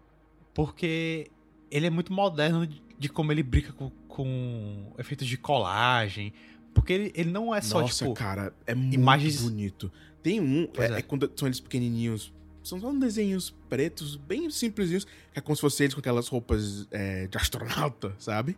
porque 0.54 1.32
ele 1.72 1.88
é 1.88 1.90
muito 1.90 2.14
moderno 2.14 2.68
de, 2.68 2.80
de 3.00 3.10
como 3.10 3.32
ele 3.32 3.42
brinca 3.42 3.74
com, 3.74 3.90
com 4.08 4.94
efeitos 5.00 5.26
de 5.28 5.36
colagem. 5.38 6.32
Porque 6.76 6.94
ele, 6.94 7.12
ele 7.16 7.32
não 7.32 7.56
é 7.56 7.62
só, 7.62 7.82
Nossa, 7.82 8.06
tipo. 8.06 8.14
cara, 8.14 8.54
é 8.68 8.76
muito 8.76 8.94
imagens- 8.94 9.42
bonito. 9.42 9.92
Tem 10.22 10.40
um, 10.42 10.68
é, 10.78 10.86
é. 10.96 10.98
é 11.00 11.02
quando 11.02 11.32
são 11.36 11.48
eles 11.48 11.60
pequenininhos, 11.60 12.32
são 12.64 12.80
só 12.80 12.92
desenhos 12.94 13.56
pretos, 13.70 14.16
bem 14.16 14.50
simplesinhos, 14.50 15.08
é 15.34 15.42
como 15.42 15.56
se 15.56 15.62
fossem 15.62 15.86
eles 15.86 15.94
com 15.94 16.00
aquelas 16.02 16.28
roupas 16.28 16.88
é, 16.92 17.28
de 17.28 17.38
astronauta, 17.38 18.14
sabe? 18.20 18.58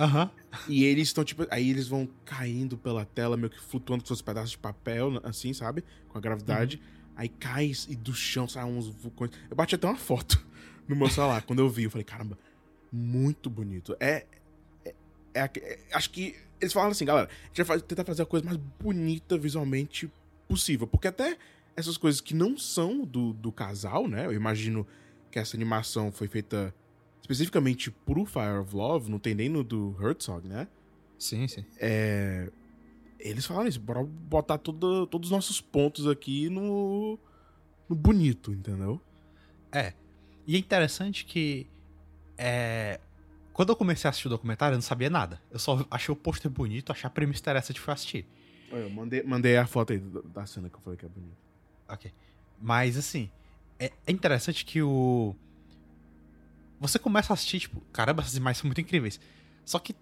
Aham. 0.00 0.30
E 0.66 0.84
eles 0.84 1.08
estão, 1.08 1.22
tipo, 1.22 1.46
aí 1.50 1.68
eles 1.68 1.86
vão 1.86 2.08
caindo 2.24 2.78
pela 2.78 3.04
tela, 3.04 3.36
meio 3.36 3.50
que 3.50 3.60
flutuando 3.60 4.02
com 4.02 4.06
seus 4.06 4.22
pedaços 4.22 4.52
de 4.52 4.58
papel, 4.58 5.20
assim, 5.22 5.52
sabe? 5.52 5.84
Com 6.08 6.16
a 6.16 6.20
gravidade. 6.20 6.76
Uhum. 6.76 7.12
Aí 7.16 7.28
cai 7.28 7.70
e 7.86 7.94
do 7.94 8.14
chão 8.14 8.48
saem 8.48 8.72
uns 8.72 8.88
vulcões. 8.88 9.30
Eu 9.50 9.54
bati 9.54 9.74
até 9.74 9.86
uma 9.86 9.96
foto 9.96 10.42
no 10.88 10.96
meu 10.96 11.08
celular. 11.10 11.42
Quando 11.42 11.58
eu 11.58 11.68
vi, 11.68 11.84
eu 11.84 11.90
falei, 11.90 12.04
caramba, 12.04 12.38
muito 12.90 13.50
bonito. 13.50 13.94
É. 14.00 14.24
é, 14.84 14.94
é 15.34 15.50
é- 15.54 15.78
acho 15.92 16.10
que 16.10 16.34
eles 16.58 16.72
falaram 16.72 16.92
assim, 16.92 17.04
galera, 17.04 17.28
a 17.28 17.46
gente 17.48 17.62
vai 17.62 17.78
tentar 17.78 18.04
fazer 18.04 18.22
a 18.22 18.26
coisa 18.26 18.46
mais 18.46 18.56
bonita 18.56 19.36
visualmente 19.36 20.10
possível. 20.48 20.86
Porque 20.86 21.08
até 21.08 21.36
essas 21.76 21.98
coisas 21.98 22.22
que 22.22 22.34
não 22.34 22.56
são 22.56 23.04
do, 23.04 23.34
do 23.34 23.52
casal, 23.52 24.08
né? 24.08 24.24
Eu 24.24 24.32
imagino 24.32 24.86
que 25.30 25.38
essa 25.38 25.56
animação 25.56 26.10
foi 26.10 26.26
feita 26.26 26.74
especificamente 27.20 27.90
pro 27.90 28.24
Fire 28.24 28.58
of 28.60 28.74
Love, 28.74 29.10
não 29.10 29.18
tem 29.18 29.34
nem 29.34 29.48
no 29.48 29.62
do 29.62 29.96
Herzog, 30.00 30.46
né? 30.46 30.68
Sim, 31.18 31.46
sim. 31.46 31.64
É, 31.78 32.50
eles 33.18 33.44
falaram 33.44 33.68
isso, 33.68 33.80
bora 33.80 34.02
botar 34.02 34.58
todo- 34.58 35.06
todos 35.06 35.28
os 35.28 35.32
nossos 35.32 35.60
pontos 35.60 36.06
aqui 36.06 36.48
no, 36.48 37.18
no 37.88 37.94
bonito, 37.94 38.52
entendeu? 38.52 39.00
É. 39.70 39.92
E 40.46 40.56
é 40.56 40.58
interessante 40.58 41.24
que. 41.24 41.66
É, 42.36 42.98
quando 43.52 43.68
eu 43.68 43.76
comecei 43.76 44.08
a 44.08 44.10
assistir 44.10 44.26
o 44.26 44.30
documentário, 44.30 44.74
eu 44.74 44.78
não 44.78 44.82
sabia 44.82 45.10
nada. 45.10 45.40
Eu 45.50 45.58
só 45.58 45.84
achei 45.90 46.12
o 46.12 46.16
pôster 46.16 46.50
bonito, 46.50 46.90
achei 46.90 47.06
a 47.06 47.10
premissa 47.10 47.40
interessante 47.40 47.76
e 47.76 47.80
fui 47.80 47.92
assistir. 47.92 48.26
Eu 48.72 48.88
mandei, 48.88 49.22
mandei 49.22 49.56
a 49.56 49.66
foto 49.66 49.92
aí 49.92 49.98
da, 49.98 50.46
cena 50.46 50.70
que 50.70 50.76
eu 50.76 50.80
falei 50.80 50.98
que 50.98 51.04
é 51.04 51.08
bonito. 51.08 51.36
Ok. 51.88 52.12
Mas, 52.60 52.96
assim, 52.96 53.30
é, 53.78 53.92
é 54.06 54.12
interessante 54.12 54.64
que 54.64 54.80
o. 54.80 55.34
Você 56.80 56.98
começa 56.98 57.32
a 57.32 57.34
assistir, 57.34 57.60
tipo, 57.60 57.80
caramba, 57.92 58.22
essas 58.22 58.34
imagens 58.34 58.58
são 58.58 58.66
muito 58.66 58.80
incríveis. 58.80 59.20
Só 59.66 59.78
que 59.78 59.94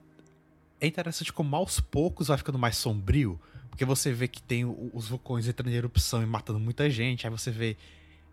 é 0.80 0.86
interessante 0.86 1.32
como 1.32 1.56
aos 1.56 1.80
poucos 1.80 2.28
vai 2.28 2.38
ficando 2.38 2.58
mais 2.58 2.76
sombrio. 2.76 3.38
Porque 3.68 3.84
você 3.84 4.12
vê 4.12 4.28
que 4.28 4.40
tem 4.40 4.64
os 4.64 5.08
vulcões 5.08 5.46
entrando 5.48 5.70
em 5.70 5.74
erupção 5.74 6.22
e 6.22 6.26
matando 6.26 6.60
muita 6.60 6.88
gente. 6.88 7.26
Aí 7.26 7.30
você 7.30 7.50
vê 7.50 7.76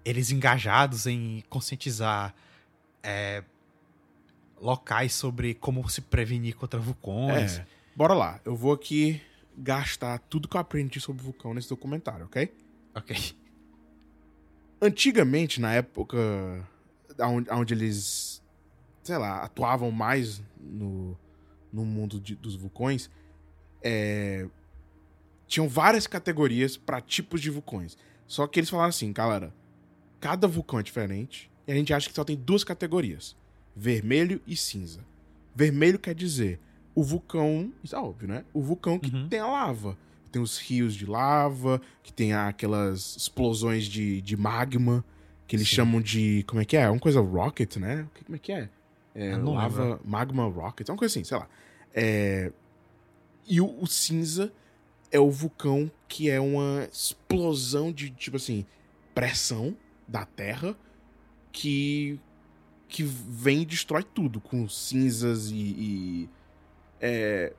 eles 0.03 0.29
engajados 0.29 1.07
em 1.07 1.43
conscientizar 1.49 2.35
é, 3.01 3.43
locais 4.61 5.13
sobre 5.13 5.55
como 5.55 5.87
se 5.89 6.01
prevenir 6.01 6.55
contra 6.55 6.79
vulcões. 6.79 7.57
É, 7.57 7.65
bora 7.95 8.13
lá. 8.13 8.39
Eu 8.45 8.55
vou 8.55 8.73
aqui 8.73 9.21
gastar 9.57 10.19
tudo 10.19 10.47
que 10.47 10.55
eu 10.55 10.61
aprendi 10.61 10.99
sobre 10.99 11.23
vulcão 11.23 11.53
nesse 11.53 11.69
documentário, 11.69 12.25
ok? 12.25 12.53
Ok. 12.93 13.35
Antigamente, 14.81 15.59
na 15.59 15.73
época 15.73 16.17
onde, 17.19 17.49
onde 17.51 17.73
eles, 17.73 18.41
sei 19.03 19.17
lá, 19.17 19.43
atuavam 19.43 19.91
mais 19.91 20.41
no, 20.59 21.17
no 21.71 21.85
mundo 21.85 22.19
de- 22.19 22.35
dos 22.35 22.55
vulcões, 22.55 23.09
é, 23.83 24.47
tinham 25.47 25.67
várias 25.67 26.07
categorias 26.07 26.75
para 26.77 26.99
tipos 27.01 27.41
de 27.41 27.49
vulcões. 27.49 27.97
Só 28.27 28.47
que 28.47 28.59
eles 28.59 28.69
falaram 28.69 28.89
assim, 28.89 29.11
galera, 29.13 29.53
cada 30.19 30.47
vulcão 30.47 30.79
é 30.79 30.83
diferente 30.83 31.49
e 31.67 31.71
a 31.71 31.75
gente 31.75 31.93
acha 31.93 32.09
que 32.09 32.15
só 32.15 32.23
tem 32.23 32.35
duas 32.35 32.63
categorias: 32.63 33.35
vermelho 33.75 34.41
e 34.47 34.55
cinza. 34.55 35.01
Vermelho 35.55 35.99
quer 35.99 36.15
dizer 36.15 36.59
o 36.95 37.03
vulcão, 37.03 37.71
isso 37.83 37.95
é 37.95 37.99
óbvio, 37.99 38.27
né? 38.27 38.45
O 38.53 38.61
vulcão 38.61 38.97
que 38.97 39.13
Uhum. 39.13 39.27
tem 39.29 39.39
a 39.39 39.47
lava. 39.47 39.97
tem 40.31 40.41
os 40.41 40.57
rios 40.57 40.93
de 40.95 41.05
lava, 41.05 41.79
que 42.03 42.11
tem 42.11 42.33
aquelas 42.33 43.15
explosões 43.15 43.85
de, 43.85 44.19
de 44.21 44.35
magma, 44.35 45.03
que 45.47 45.55
eles 45.55 45.67
Sim. 45.67 45.75
chamam 45.75 46.01
de. 46.01 46.43
Como 46.47 46.61
é 46.61 46.65
que 46.65 46.77
é? 46.77 46.81
É 46.81 46.89
uma 46.89 46.99
coisa 46.99 47.19
rocket, 47.19 47.77
né? 47.77 48.07
Como 48.25 48.35
é 48.35 48.39
que 48.39 48.51
é? 48.51 48.69
É, 49.13 49.37
não 49.37 49.53
lava, 49.53 49.83
lembro. 49.83 50.01
magma 50.03 50.45
rocket, 50.45 50.89
é 50.89 50.91
uma 50.91 50.97
coisa 50.97 51.11
assim, 51.11 51.23
sei 51.23 51.37
lá. 51.37 51.47
É, 51.93 52.51
e 53.47 53.61
o, 53.61 53.81
o 53.81 53.87
cinza 53.87 54.51
é 55.11 55.19
o 55.19 55.31
vulcão 55.31 55.89
que 56.07 56.29
é 56.29 56.39
uma 56.39 56.87
explosão 56.91 57.91
de, 57.91 58.09
tipo 58.09 58.37
assim, 58.37 58.65
pressão 59.13 59.75
da 60.07 60.25
Terra 60.25 60.75
que 61.51 62.19
que 62.87 63.03
vem 63.03 63.63
e 63.63 63.65
destrói 63.65 64.03
tudo 64.03 64.39
com 64.39 64.69
cinzas 64.69 65.49
e, 65.49 65.55
e, 65.55 66.29
é, 67.01 67.53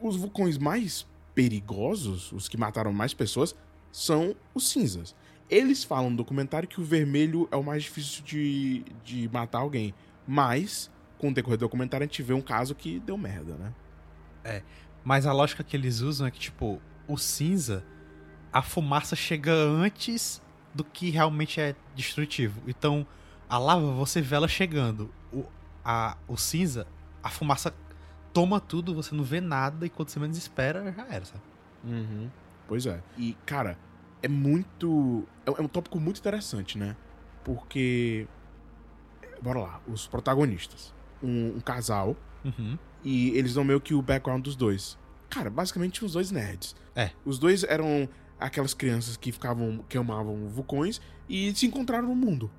os 0.00 0.16
vulcões 0.16 0.58
mais 0.58 1.06
perigosos, 1.34 2.30
os 2.32 2.48
que 2.48 2.56
mataram 2.56 2.92
mais 2.92 3.14
pessoas, 3.14 3.56
são 3.90 4.36
os 4.54 4.68
cinzas. 4.68 5.14
Eles 5.50 5.82
falam 5.84 6.10
no 6.10 6.16
documentário 6.16 6.68
que 6.68 6.80
o 6.80 6.84
vermelho 6.84 7.48
é 7.50 7.56
o 7.56 7.62
mais 7.62 7.82
difícil 7.84 8.22
de, 8.24 8.84
de 9.04 9.28
matar 9.32 9.58
alguém, 9.58 9.94
mas 10.26 10.90
com 11.16 11.30
o 11.30 11.34
decorrer 11.34 11.58
do 11.58 11.62
documentário 11.62 12.04
a 12.04 12.06
gente 12.06 12.22
vê 12.22 12.32
um 12.32 12.40
caso 12.40 12.74
que 12.74 13.00
deu 13.00 13.16
merda, 13.16 13.54
né? 13.54 13.72
Mas 15.04 15.26
a 15.26 15.32
lógica 15.32 15.64
que 15.64 15.76
eles 15.76 16.00
usam 16.00 16.26
é 16.26 16.30
que, 16.30 16.38
tipo, 16.38 16.80
o 17.06 17.16
cinza, 17.16 17.84
a 18.52 18.62
fumaça 18.62 19.16
chega 19.16 19.52
antes 19.52 20.40
do 20.74 20.84
que 20.84 21.10
realmente 21.10 21.60
é 21.60 21.74
destrutivo. 21.94 22.62
Então, 22.66 23.06
a 23.48 23.58
lava, 23.58 23.90
você 23.92 24.20
vê 24.20 24.36
ela 24.36 24.48
chegando. 24.48 25.10
O, 25.32 25.44
a, 25.84 26.16
o 26.28 26.36
cinza, 26.36 26.86
a 27.22 27.30
fumaça 27.30 27.74
toma 28.32 28.60
tudo, 28.60 28.94
você 28.94 29.14
não 29.14 29.24
vê 29.24 29.40
nada, 29.40 29.86
e 29.86 29.88
quando 29.88 30.10
você 30.10 30.20
menos 30.20 30.36
espera, 30.36 30.92
já 30.92 31.06
era, 31.08 31.24
sabe? 31.24 31.42
Pois 32.68 32.84
é. 32.86 33.00
E, 33.16 33.34
cara, 33.46 33.78
é 34.22 34.28
muito. 34.28 35.24
É 35.46 35.50
é 35.50 35.62
um 35.62 35.68
tópico 35.68 35.98
muito 36.00 36.18
interessante, 36.18 36.76
né? 36.78 36.96
Porque. 37.44 38.26
Bora 39.40 39.60
lá, 39.60 39.80
os 39.86 40.06
protagonistas. 40.06 40.92
Um, 41.22 41.56
um 41.56 41.60
casal, 41.60 42.16
Uhum. 42.44 42.78
e 43.04 43.30
eles 43.30 43.54
dão 43.54 43.64
meio 43.64 43.80
que 43.80 43.92
o 43.94 44.00
background 44.02 44.42
dos 44.42 44.54
dois. 44.56 44.96
Cara, 45.28 45.50
basicamente 45.50 46.04
os 46.04 46.12
dois 46.12 46.30
nerds. 46.30 46.74
É. 46.94 47.10
Os 47.24 47.38
dois 47.38 47.64
eram 47.64 48.08
aquelas 48.38 48.72
crianças 48.72 49.16
que 49.16 49.32
ficavam, 49.32 49.84
que 49.88 49.98
amavam 49.98 50.48
vulcões 50.48 51.00
e 51.28 51.52
se 51.54 51.66
encontraram 51.66 52.08
no 52.08 52.14
mundo. 52.14 52.50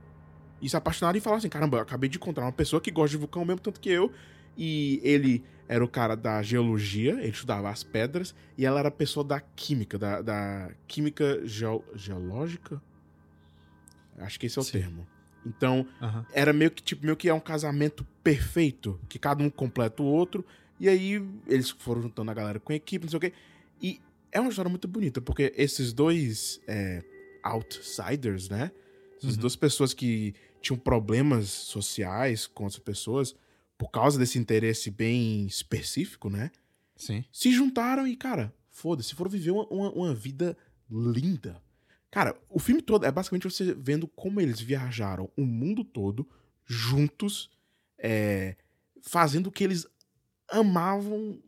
E 0.62 0.70
se 0.70 0.76
apaixonaram 0.76 1.18
e 1.18 1.22
falaram 1.22 1.38
assim: 1.40 1.50
caramba, 1.50 1.78
eu 1.78 1.82
acabei 1.82 2.10
de 2.10 2.18
encontrar 2.18 2.44
uma 2.46 2.52
pessoa 2.52 2.82
que 2.82 2.92
gosta 2.92 3.12
de 3.12 3.18
vulcão 3.18 3.46
mesmo 3.46 3.62
tanto 3.62 3.80
que 3.80 3.90
eu. 3.90 4.12
E 4.58 5.00
ele 5.04 5.44
era 5.68 5.84
o 5.84 5.88
cara 5.88 6.16
da 6.16 6.42
geologia, 6.42 7.14
ele 7.14 7.30
estudava 7.30 7.70
as 7.70 7.84
pedras, 7.84 8.34
e 8.58 8.66
ela 8.66 8.80
era 8.80 8.88
a 8.90 8.92
pessoa 8.92 9.24
da 9.24 9.40
química, 9.40 9.98
da, 10.00 10.22
da 10.22 10.72
química 10.88 11.42
geo- 11.46 11.86
geológica? 11.96 12.82
Acho 14.18 14.40
que 14.40 14.48
esse 14.48 14.58
é 14.58 14.62
o 14.62 14.66
Sim. 14.66 14.72
termo. 14.72 15.08
Então, 15.46 15.86
Aham. 16.02 16.26
era 16.34 16.52
meio 16.52 16.72
que 16.72 16.84
tipo 16.84 17.06
meio 17.06 17.16
que 17.16 17.30
é 17.30 17.34
um 17.34 17.40
casamento 17.40 18.06
perfeito, 18.24 19.00
que 19.08 19.18
cada 19.18 19.44
um 19.44 19.50
completa 19.50 20.04
o 20.04 20.06
outro, 20.06 20.46
e 20.80 20.90
aí 20.90 21.24
eles 21.48 21.70
foram 21.70 22.02
juntando 22.02 22.30
a 22.32 22.34
galera 22.34 22.60
com 22.60 22.74
a 22.74 22.76
equipe, 22.76 23.06
não 23.06 23.10
sei 23.12 23.18
o 23.18 23.22
quê. 23.22 23.34
E 23.82 24.02
é 24.32 24.40
uma 24.40 24.50
história 24.50 24.70
muito 24.70 24.88
bonita, 24.88 25.22
porque 25.22 25.54
esses 25.56 25.94
dois 25.94 26.60
é, 26.68 27.04
outsiders, 27.44 28.50
né? 28.50 28.72
Essas 29.18 29.36
Uhum. 29.36 29.42
duas 29.42 29.56
pessoas 29.56 29.94
que 29.94 30.34
tinham 30.62 30.78
problemas 30.78 31.48
sociais 31.50 32.46
com 32.48 32.64
outras 32.66 32.82
pessoas, 32.84 33.36
por 33.80 33.90
causa 33.90 34.20
desse 34.20 34.38
interesse 34.38 34.92
bem 34.92 35.48
específico, 35.48 36.30
né? 36.30 36.52
Sim. 36.98 37.24
se 37.32 37.50
juntaram 37.54 38.06
e, 38.06 38.14
cara, 38.14 38.54
foda-se, 38.70 39.16
foram 39.16 39.32
viver 39.32 39.52
uma, 39.52 39.66
uma, 39.70 39.90
uma 39.92 40.14
vida 40.14 40.58
linda. 40.92 41.64
Cara, 42.12 42.36
o 42.50 42.60
filme 42.60 42.82
todo 42.82 43.06
é 43.06 43.12
basicamente 43.12 43.46
você 43.46 43.74
vendo 43.74 44.06
como 44.06 44.42
eles 44.42 44.60
viajaram 44.60 45.32
o 45.38 45.46
mundo 45.46 45.86
todo, 45.86 46.28
juntos, 46.66 47.50
é, 47.98 48.58
fazendo 49.02 49.48
o 49.48 49.52
que 49.52 49.64
eles 49.64 49.88
amavam 50.50 51.42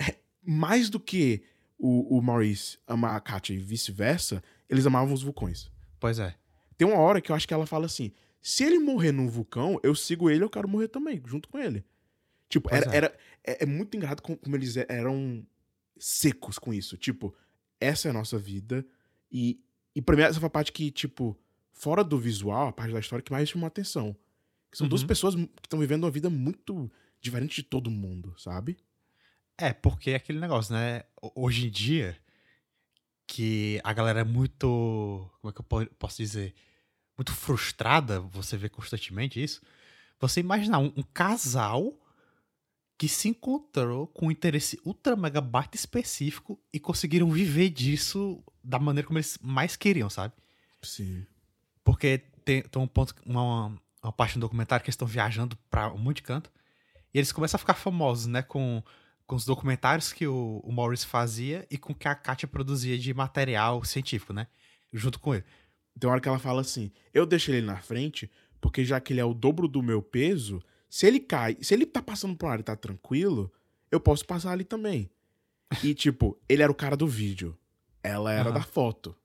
é, 0.00 0.16
mais 0.42 0.88
do 0.88 0.98
que 0.98 1.42
o, 1.78 2.16
o 2.16 2.22
Maurice 2.22 2.78
ama 2.86 3.14
a 3.14 3.20
Katia 3.20 3.54
e 3.54 3.58
vice-versa, 3.58 4.42
eles 4.70 4.86
amavam 4.86 5.12
os 5.12 5.22
vulcões. 5.22 5.70
Pois 6.00 6.18
é. 6.18 6.34
Tem 6.76 6.86
uma 6.86 6.98
hora 6.98 7.20
que 7.20 7.30
eu 7.30 7.36
acho 7.36 7.46
que 7.46 7.54
ela 7.54 7.66
fala 7.66 7.86
assim: 7.86 8.12
se 8.40 8.64
ele 8.64 8.78
morrer 8.78 9.12
num 9.12 9.28
vulcão, 9.28 9.78
eu 9.82 9.94
sigo 9.94 10.28
ele, 10.30 10.44
eu 10.44 10.50
quero 10.50 10.68
morrer 10.68 10.88
também, 10.88 11.22
junto 11.26 11.48
com 11.48 11.58
ele. 11.58 11.84
Tipo, 12.48 12.68
Pois 12.68 12.82
era, 12.82 12.92
é. 12.92 12.96
era- 12.96 13.18
é, 13.44 13.62
é 13.64 13.66
muito 13.66 13.96
engraçado 13.96 14.22
como, 14.22 14.38
eles 14.56 14.76
eram 14.76 15.44
secos 15.98 16.58
com 16.58 16.72
isso. 16.72 16.96
Tipo, 16.96 17.34
essa 17.80 18.08
é 18.08 18.10
a 18.10 18.14
nossa 18.14 18.38
vida. 18.38 18.84
E, 19.30 19.60
e 19.94 20.02
pra 20.02 20.16
mim, 20.16 20.22
essa 20.22 20.38
foi 20.40 20.46
a 20.46 20.50
parte 20.50 20.72
que, 20.72 20.90
tipo, 20.90 21.36
fora 21.72 22.04
do 22.04 22.18
visual, 22.18 22.68
a 22.68 22.72
parte 22.72 22.92
da 22.92 23.00
história 23.00 23.22
que 23.22 23.32
mais 23.32 23.48
chamou 23.48 23.66
a 23.66 23.68
atenção. 23.68 24.16
São 24.72 24.88
duas 24.88 25.02
Uhum. 25.02 25.06
pessoas 25.08 25.34
que 25.34 25.48
estão 25.62 25.78
vivendo 25.78 26.04
uma 26.04 26.10
vida 26.10 26.28
muito 26.28 26.90
diferente 27.20 27.56
de 27.56 27.62
todo 27.62 27.90
mundo, 27.90 28.34
sabe? 28.38 28.76
É, 29.56 29.72
porque 29.72 30.10
é 30.10 30.16
aquele 30.16 30.40
negócio, 30.40 30.74
né? 30.74 31.04
Ho- 31.22 31.32
Hoje 31.36 31.66
em 31.66 31.70
dia, 31.70 32.16
que 33.26 33.80
a 33.84 33.92
galera 33.92 34.20
é 34.20 34.24
muito. 34.24 35.30
Como 35.40 35.50
é 35.50 35.52
que 35.52 35.60
eu 35.60 35.64
po- 35.64 35.94
posso 35.98 36.16
dizer? 36.18 36.54
Muito 37.16 37.32
frustrada, 37.32 38.20
você 38.20 38.56
vê 38.56 38.68
constantemente 38.68 39.42
isso. 39.42 39.62
Você 40.20 40.40
imaginar 40.40 40.78
um, 40.78 40.92
um 40.96 41.02
casal 41.02 41.92
que 42.96 43.08
se 43.08 43.28
encontrou 43.28 44.06
com 44.08 44.26
um 44.26 44.30
interesse 44.30 44.80
ultra 44.84 45.16
mega 45.16 45.40
baita 45.40 45.76
específico 45.76 46.58
e 46.72 46.78
conseguiram 46.80 47.30
viver 47.30 47.70
disso 47.70 48.42
da 48.62 48.78
maneira 48.78 49.06
como 49.06 49.18
eles 49.18 49.38
mais 49.42 49.76
queriam, 49.76 50.08
sabe? 50.08 50.34
Sim. 50.82 51.26
Porque 51.82 52.18
tem, 52.44 52.62
tem 52.62 52.82
um 52.82 52.86
ponto, 52.86 53.14
uma, 53.26 53.76
uma 54.02 54.12
parte 54.12 54.34
do 54.34 54.40
documentário 54.40 54.82
que 54.82 54.88
eles 54.88 54.94
estão 54.94 55.08
viajando 55.08 55.56
pra 55.70 55.92
um 55.92 55.98
monte 55.98 56.16
de 56.16 56.22
canto. 56.22 56.50
E 57.12 57.18
eles 57.18 57.32
começam 57.32 57.56
a 57.56 57.60
ficar 57.60 57.74
famosos, 57.74 58.26
né? 58.26 58.42
Com, 58.42 58.82
com 59.26 59.36
os 59.36 59.44
documentários 59.44 60.12
que 60.12 60.26
o, 60.26 60.60
o 60.64 60.72
Maurice 60.72 61.06
fazia 61.06 61.66
e 61.70 61.78
com 61.78 61.92
o 61.92 61.96
que 61.96 62.08
a 62.08 62.14
Katia 62.14 62.48
produzia 62.48 62.98
de 62.98 63.12
material 63.14 63.82
científico, 63.84 64.32
né? 64.32 64.46
Junto 64.92 65.18
com 65.18 65.34
ele. 65.34 65.44
Tem 65.98 66.08
hora 66.10 66.20
que 66.20 66.28
ela 66.28 66.38
fala 66.38 66.60
assim: 66.60 66.90
eu 67.12 67.24
deixo 67.24 67.50
ele 67.50 67.66
na 67.66 67.76
frente, 67.80 68.30
porque 68.60 68.84
já 68.84 69.00
que 69.00 69.12
ele 69.12 69.20
é 69.20 69.24
o 69.24 69.34
dobro 69.34 69.66
do 69.68 69.82
meu 69.82 70.02
peso, 70.02 70.62
se 70.88 71.06
ele 71.06 71.20
cai, 71.20 71.56
se 71.60 71.74
ele 71.74 71.86
tá 71.86 72.02
passando 72.02 72.36
por 72.36 72.46
uma 72.46 72.52
área 72.52 72.62
e 72.62 72.64
tá 72.64 72.76
tranquilo, 72.76 73.52
eu 73.90 73.98
posso 74.00 74.24
passar 74.26 74.52
ali 74.52 74.64
também. 74.64 75.10
E, 75.82 75.92
tipo, 75.94 76.38
ele 76.48 76.62
era 76.62 76.70
o 76.70 76.74
cara 76.74 76.96
do 76.96 77.06
vídeo. 77.06 77.56
Ela 78.02 78.32
era 78.32 78.50
Aham. 78.50 78.58
da 78.58 78.62
foto. 78.62 79.16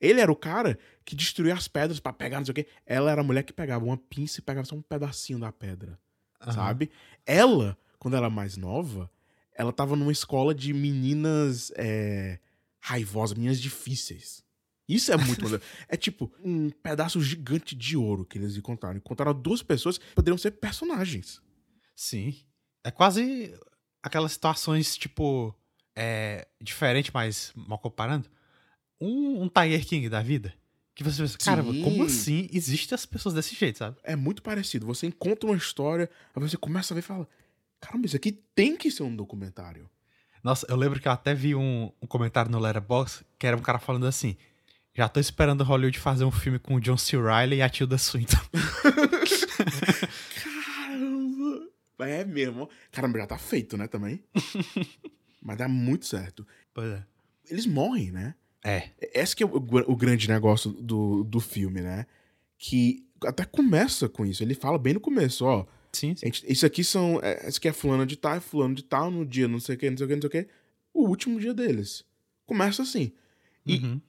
Ele 0.00 0.20
era 0.20 0.30
o 0.30 0.36
cara 0.36 0.78
que 1.04 1.14
destruía 1.14 1.54
as 1.54 1.68
pedras 1.68 2.00
pra 2.00 2.12
pegar, 2.12 2.38
não 2.38 2.44
sei 2.44 2.52
o 2.52 2.54
quê. 2.54 2.66
Ela 2.84 3.10
era 3.10 3.20
a 3.20 3.24
mulher 3.24 3.42
que 3.42 3.52
pegava 3.52 3.84
uma 3.84 3.96
pinça 3.96 4.40
e 4.40 4.42
pegava 4.42 4.64
só 4.64 4.74
um 4.74 4.82
pedacinho 4.82 5.38
da 5.38 5.52
pedra. 5.52 5.98
Aham. 6.40 6.52
Sabe? 6.52 6.90
Ela, 7.24 7.78
quando 7.98 8.14
ela 8.14 8.26
era 8.26 8.34
mais 8.34 8.56
nova, 8.56 9.10
ela 9.54 9.72
tava 9.72 9.96
numa 9.96 10.12
escola 10.12 10.54
de 10.54 10.72
meninas 10.72 11.72
é, 11.76 12.38
raivosas, 12.80 13.36
meninas 13.36 13.60
difíceis. 13.60 14.42
Isso 14.88 15.12
é 15.12 15.16
muito 15.16 15.42
maneiro. 15.42 15.62
É 15.88 15.96
tipo 15.96 16.32
um 16.42 16.70
pedaço 16.70 17.20
gigante 17.20 17.74
de 17.74 17.96
ouro 17.96 18.24
que 18.24 18.38
eles 18.38 18.56
encontraram. 18.56 18.96
Encontraram 18.96 19.34
duas 19.34 19.62
pessoas 19.62 19.98
que 19.98 20.14
poderiam 20.14 20.38
ser 20.38 20.52
personagens. 20.52 21.40
Sim. 21.94 22.34
É 22.84 22.90
quase 22.90 23.54
aquelas 24.02 24.32
situações, 24.32 24.96
tipo, 24.96 25.54
é, 25.96 26.48
diferente, 26.60 27.10
mas 27.14 27.52
mal 27.54 27.78
comparando. 27.78 28.28
Um, 29.00 29.42
um 29.42 29.48
Tiger 29.48 29.86
King 29.86 30.08
da 30.08 30.20
vida. 30.22 30.52
Que 30.94 31.02
você 31.02 31.22
pensa, 31.22 31.38
caramba, 31.38 31.72
Sim. 31.72 31.82
como 31.82 32.04
assim 32.04 32.48
existem 32.52 32.94
as 32.94 33.06
pessoas 33.06 33.34
desse 33.34 33.54
jeito, 33.54 33.78
sabe? 33.78 33.96
É 34.02 34.14
muito 34.14 34.42
parecido. 34.42 34.84
Você 34.86 35.06
encontra 35.06 35.48
uma 35.48 35.56
história, 35.56 36.10
aí 36.34 36.42
você 36.42 36.56
começa 36.56 36.92
a 36.92 36.94
ver 36.94 36.98
e 36.98 37.02
fala: 37.02 37.26
caramba, 37.82 38.06
isso 38.06 38.16
aqui 38.16 38.32
tem 38.54 38.76
que 38.76 38.90
ser 38.90 39.02
um 39.02 39.14
documentário. 39.14 39.90
Nossa, 40.42 40.64
eu 40.68 40.76
lembro 40.76 41.00
que 41.00 41.08
eu 41.08 41.12
até 41.12 41.34
vi 41.34 41.54
um, 41.54 41.92
um 42.00 42.06
comentário 42.06 42.50
no 42.50 42.58
Letterboxd 42.58 43.24
que 43.38 43.46
era 43.46 43.56
um 43.56 43.60
cara 43.60 43.78
falando 43.78 44.06
assim: 44.06 44.36
já 44.94 45.08
tô 45.08 45.18
esperando 45.20 45.64
Hollywood 45.64 45.98
fazer 45.98 46.24
um 46.24 46.30
filme 46.30 46.58
com 46.58 46.76
o 46.76 46.80
John 46.80 46.96
C. 46.96 47.20
Reilly 47.20 47.56
e 47.56 47.62
a 47.62 47.68
Tilda 47.68 47.98
Swinton. 47.98 48.40
Caramba! 50.42 51.68
É 52.00 52.24
mesmo. 52.24 52.68
Caramba, 52.90 53.18
já 53.18 53.26
tá 53.26 53.38
feito, 53.38 53.76
né, 53.76 53.86
também? 53.86 54.22
Mas 55.42 55.58
dá 55.58 55.68
muito 55.68 56.06
certo. 56.06 56.46
pois 56.72 56.92
é. 56.92 57.04
Eles 57.50 57.66
morrem, 57.66 58.12
né? 58.12 58.34
É. 58.64 58.90
Esse 59.00 59.34
que 59.34 59.42
é 59.42 59.46
o, 59.46 59.56
o 59.56 59.96
grande 59.96 60.28
negócio 60.28 60.70
do, 60.70 61.24
do 61.24 61.40
filme, 61.40 61.80
né? 61.80 62.06
Que 62.56 63.04
até 63.24 63.44
começa 63.44 64.08
com 64.08 64.24
isso. 64.24 64.42
Ele 64.42 64.54
fala 64.54 64.78
bem 64.78 64.94
no 64.94 65.00
começo, 65.00 65.44
ó. 65.44 65.66
Sim, 65.92 66.14
sim. 66.16 66.26
Gente, 66.26 66.50
isso 66.50 66.64
aqui 66.64 66.82
são. 66.82 67.20
é, 67.22 67.48
Isso 67.48 67.58
aqui 67.58 67.68
é 67.68 67.72
fulano 67.72 68.06
de 68.06 68.16
tal, 68.16 68.34
é 68.36 68.40
fulano 68.40 68.74
de 68.74 68.82
tal, 68.82 69.10
no 69.10 69.26
dia 69.26 69.46
não 69.46 69.60
sei 69.60 69.74
o 69.74 69.78
que, 69.78 69.90
não 69.90 69.96
sei 69.96 70.06
o 70.06 70.08
que, 70.08 70.14
não 70.16 70.22
sei 70.22 70.28
o 70.28 70.30
que. 70.44 70.48
O 70.94 71.08
último 71.08 71.38
dia 71.40 71.52
deles. 71.54 72.04
Começa 72.46 72.82
assim. 72.82 73.12
E- 73.66 73.76
Uhum. 73.78 74.00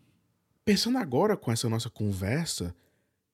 Pensando 0.65 0.97
agora 0.97 1.35
com 1.35 1.51
essa 1.51 1.67
nossa 1.67 1.89
conversa, 1.89 2.73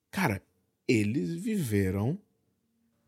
cara, 0.09 0.41
eles 0.87 1.33
viveram. 1.33 2.17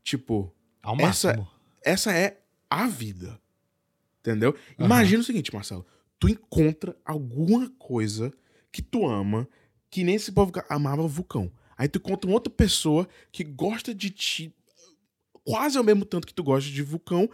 Tipo, 0.03 0.53
Ao 0.81 0.95
essa- 0.99 1.29
máximo. 1.29 1.47
essa 1.83 2.13
é 2.15 2.39
a 2.69 2.87
vida. 2.87 3.39
Entendeu? 4.19 4.51
Aham. 4.77 4.85
Imagina 4.85 5.21
o 5.21 5.23
seguinte, 5.23 5.53
Marcelo. 5.53 5.85
tu 6.19 6.29
encontra 6.29 6.95
alguma 7.03 7.67
coisa 7.79 8.31
que 8.71 8.81
tu 8.83 9.07
ama, 9.07 9.47
que 9.89 10.03
nem 10.03 10.13
esse 10.15 10.31
povo 10.31 10.51
amava 10.69 11.07
vulcão. 11.07 11.51
Aí 11.75 11.87
tu 11.87 11.97
encontra 11.97 12.29
uma 12.29 12.35
outra 12.35 12.53
pessoa 12.53 13.09
que 13.31 13.43
gosta 13.43 13.91
de 13.93 14.11
ti 14.11 14.53
quase 15.43 15.77
ao 15.77 15.83
mesmo 15.83 16.05
tanto 16.05 16.27
que 16.27 16.33
tu 16.33 16.43
gosta 16.43 16.69
de 16.69 16.81
vulcão, 16.81 17.29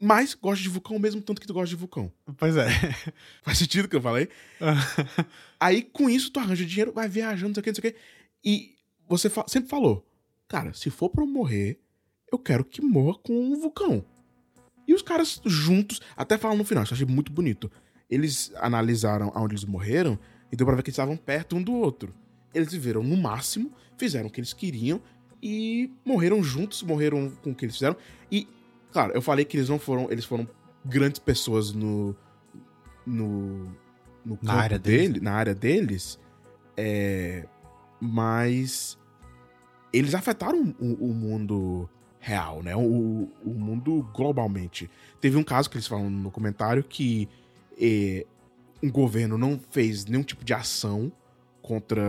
mas 0.00 0.34
gosta 0.34 0.62
de 0.62 0.68
vulcão 0.68 0.96
ao 0.96 1.00
mesmo 1.00 1.22
tanto 1.22 1.40
que 1.40 1.46
tu 1.46 1.54
gosta 1.54 1.68
de 1.68 1.76
vulcão. 1.76 2.12
Pois 2.36 2.56
é. 2.56 2.66
Faz 3.42 3.58
sentido 3.58 3.84
o 3.84 3.88
que 3.88 3.96
eu 3.96 4.02
falei? 4.02 4.28
Aí 5.60 5.82
com 5.82 6.10
isso 6.10 6.30
tu 6.30 6.40
arranja 6.40 6.64
dinheiro, 6.64 6.92
vai 6.92 7.08
viajando, 7.08 7.48
não 7.48 7.54
sei 7.54 7.60
o 7.60 7.64
que, 7.64 7.70
não 7.70 7.74
sei 7.76 7.90
o 7.90 7.92
que. 7.92 7.98
E 8.44 8.74
você 9.08 9.30
fa 9.30 9.44
sempre 9.46 9.68
falou, 9.68 10.04
cara, 10.48 10.74
se 10.74 10.90
for 10.90 11.08
pra 11.08 11.22
eu 11.22 11.28
morrer, 11.28 11.80
eu 12.32 12.38
quero 12.38 12.64
que 12.64 12.82
morra 12.82 13.18
com 13.18 13.32
um 13.32 13.60
vulcão. 13.60 14.04
E 14.88 14.94
os 14.94 15.02
caras 15.02 15.40
juntos, 15.44 16.00
até 16.16 16.36
falam 16.36 16.56
no 16.56 16.64
final, 16.64 16.82
isso 16.82 16.92
eu 16.92 16.96
achei 16.96 17.06
muito 17.06 17.30
bonito. 17.30 17.70
Eles 18.10 18.52
analisaram 18.56 19.30
aonde 19.34 19.54
eles 19.54 19.64
morreram 19.64 20.18
e 20.50 20.56
deu 20.56 20.66
pra 20.66 20.74
ver 20.74 20.82
que 20.82 20.88
eles 20.88 20.94
estavam 20.94 21.16
perto 21.16 21.56
um 21.56 21.62
do 21.62 21.72
outro. 21.72 22.14
Eles 22.52 22.72
viveram 22.72 23.02
no 23.02 23.16
máximo, 23.16 23.72
fizeram 23.96 24.26
o 24.26 24.30
que 24.30 24.40
eles 24.40 24.52
queriam 24.52 25.00
e 25.42 25.90
morreram 26.04 26.42
juntos, 26.42 26.82
morreram 26.82 27.32
com 27.42 27.50
o 27.50 27.54
que 27.54 27.64
eles 27.64 27.74
fizeram. 27.74 27.96
E, 28.30 28.46
claro, 28.92 29.12
eu 29.12 29.20
falei 29.20 29.44
que 29.44 29.56
eles 29.56 29.68
não 29.68 29.78
foram. 29.78 30.10
Eles 30.10 30.24
foram 30.24 30.48
grandes 30.84 31.18
pessoas 31.18 31.72
no. 31.72 32.14
no. 33.04 33.66
no 34.24 34.38
Na 34.40 34.54
área 34.54 34.78
dele, 34.78 35.08
deles. 35.08 35.22
na 35.22 35.32
área 35.32 35.54
deles. 35.54 36.18
É, 36.76 37.46
mas 38.00 38.98
eles 39.92 40.14
afetaram 40.14 40.74
o, 40.78 41.10
o 41.10 41.12
mundo 41.12 41.88
real, 42.18 42.62
né? 42.62 42.74
O, 42.76 43.28
o 43.44 43.50
mundo 43.50 44.08
globalmente. 44.14 44.88
Teve 45.20 45.36
um 45.36 45.42
caso 45.42 45.68
que 45.68 45.76
eles 45.76 45.88
falam 45.88 46.08
no 46.08 46.30
comentário 46.30 46.84
que 46.84 47.28
eh, 47.78 48.24
um 48.82 48.90
governo 48.90 49.36
não 49.36 49.60
fez 49.70 50.06
nenhum 50.06 50.22
tipo 50.22 50.44
de 50.44 50.54
ação 50.54 51.12
contra 51.62 52.02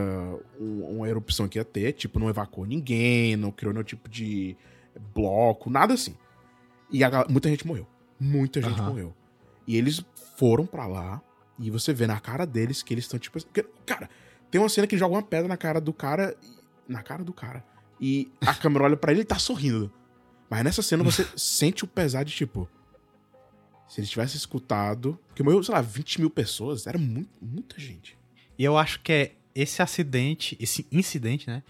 um- 0.59 0.97
uma 0.97 1.07
erupção 1.07 1.47
que 1.47 1.57
ia 1.59 1.63
ter, 1.63 1.93
tipo, 1.93 2.19
não 2.19 2.27
evacuou 2.29 2.65
ninguém, 2.65 3.35
não 3.35 3.51
criou 3.51 3.71
nenhum 3.73 3.83
tipo 3.83 4.09
de 4.09 4.57
bloco, 5.13 5.69
nada 5.69 5.93
assim. 5.93 6.15
E 6.91 7.03
a 7.03 7.25
muita 7.29 7.49
gente 7.49 7.65
morreu. 7.65 7.87
Muita 8.19 8.61
gente 8.61 8.79
Aham. 8.79 8.89
morreu. 8.89 9.13
E 9.67 9.77
eles 9.77 10.03
foram 10.37 10.65
pra 10.65 10.85
lá 10.87 11.21
e 11.59 11.69
você 11.69 11.93
vê 11.93 12.05
na 12.07 12.19
cara 12.19 12.45
deles 12.45 12.81
que 12.83 12.93
eles 12.93 13.05
estão 13.05 13.19
tipo. 13.19 13.39
porque, 13.43 13.63
Cara, 13.85 14.09
tem 14.51 14.59
uma 14.61 14.69
cena 14.69 14.87
que 14.87 14.97
joga 14.97 15.15
uma 15.15 15.23
pedra 15.23 15.47
na 15.47 15.57
cara 15.57 15.79
do 15.79 15.93
cara. 15.93 16.35
Na 16.87 17.01
cara 17.01 17.23
do 17.23 17.31
cara. 17.33 17.63
E 17.99 18.31
a 18.41 18.53
câmera 18.55 18.83
olha 18.85 18.97
pra 18.97 19.11
ele 19.11 19.21
e 19.21 19.25
tá 19.25 19.39
sorrindo. 19.39 19.91
Mas 20.49 20.63
nessa 20.63 20.81
cena 20.81 21.03
você 21.03 21.25
sente 21.37 21.83
o 21.83 21.87
pesar 21.87 22.23
de 22.23 22.33
tipo. 22.33 22.67
Se 23.87 24.01
ele 24.01 24.07
tivesse 24.07 24.37
escutado. 24.37 25.17
Porque 25.27 25.43
morreu, 25.43 25.63
sei 25.63 25.73
lá, 25.73 25.81
20 25.81 26.19
mil 26.21 26.29
pessoas. 26.29 26.85
Era 26.87 26.97
muito, 26.97 27.29
muita 27.41 27.79
gente. 27.79 28.17
E 28.57 28.63
eu 28.63 28.77
acho 28.77 28.99
que 29.01 29.11
é 29.11 29.31
esse 29.55 29.81
acidente, 29.81 30.57
esse 30.59 30.85
incidente, 30.91 31.47
né? 31.47 31.63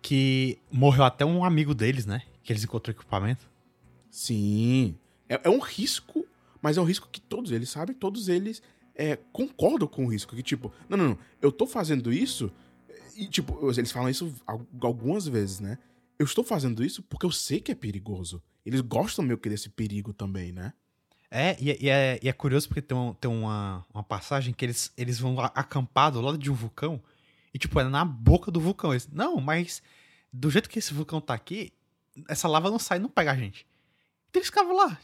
Que 0.00 0.58
morreu 0.70 1.04
até 1.04 1.24
um 1.24 1.44
amigo 1.44 1.74
deles, 1.74 2.06
né? 2.06 2.22
Que 2.42 2.52
eles 2.52 2.64
encontraram 2.64 2.98
equipamento. 2.98 3.48
Sim. 4.10 4.96
É, 5.28 5.40
é 5.44 5.48
um 5.50 5.60
risco, 5.60 6.26
mas 6.60 6.76
é 6.76 6.80
um 6.80 6.84
risco 6.84 7.08
que 7.10 7.20
todos 7.20 7.50
eles 7.52 7.68
sabem, 7.70 7.94
todos 7.94 8.28
eles 8.28 8.62
é, 8.94 9.16
concordam 9.32 9.88
com 9.88 10.04
o 10.06 10.08
risco. 10.12 10.34
Que, 10.36 10.42
tipo, 10.42 10.72
não, 10.88 10.96
não, 10.98 11.08
não, 11.10 11.18
eu 11.40 11.50
tô 11.52 11.66
fazendo 11.66 12.12
isso. 12.12 12.50
E, 13.16 13.26
tipo, 13.26 13.70
eles 13.70 13.92
falam 13.92 14.08
isso 14.10 14.34
al- 14.46 14.66
algumas 14.80 15.26
vezes, 15.26 15.60
né? 15.60 15.78
Eu 16.18 16.24
estou 16.26 16.44
fazendo 16.44 16.84
isso 16.84 17.02
porque 17.02 17.26
eu 17.26 17.32
sei 17.32 17.60
que 17.60 17.72
é 17.72 17.74
perigoso. 17.74 18.42
Eles 18.64 18.80
gostam 18.80 19.24
meio 19.24 19.38
que 19.38 19.48
desse 19.48 19.68
perigo 19.68 20.12
também, 20.12 20.52
né? 20.52 20.72
É, 21.30 21.56
e, 21.60 21.70
é- 21.70 21.78
e 21.80 21.88
é, 21.88 22.20
e 22.22 22.28
é 22.28 22.32
curioso 22.32 22.68
porque 22.68 22.82
tem, 22.82 22.96
um- 22.96 23.14
tem 23.14 23.30
uma, 23.30 23.84
uma 23.92 24.02
passagem 24.02 24.52
que 24.52 24.64
eles, 24.64 24.92
eles 24.96 25.18
vão 25.18 25.38
acampar 25.40 26.12
do 26.12 26.20
lado 26.20 26.36
de 26.36 26.50
um 26.50 26.54
vulcão 26.54 27.00
e, 27.54 27.58
tipo, 27.58 27.78
é 27.78 27.84
na 27.84 28.04
boca 28.04 28.50
do 28.50 28.60
vulcão. 28.60 28.92
Eles, 28.92 29.08
não, 29.12 29.40
mas 29.40 29.82
do 30.32 30.50
jeito 30.50 30.68
que 30.68 30.78
esse 30.78 30.94
vulcão 30.94 31.20
tá 31.20 31.34
aqui, 31.34 31.72
essa 32.28 32.48
lava 32.48 32.70
não 32.70 32.78
sai 32.78 32.98
não 32.98 33.08
pega 33.08 33.32
a 33.32 33.36
gente. 33.36 33.66
Então 34.30 34.40
eles 34.40 34.48
ficavam 34.48 34.74
lá. 34.74 34.98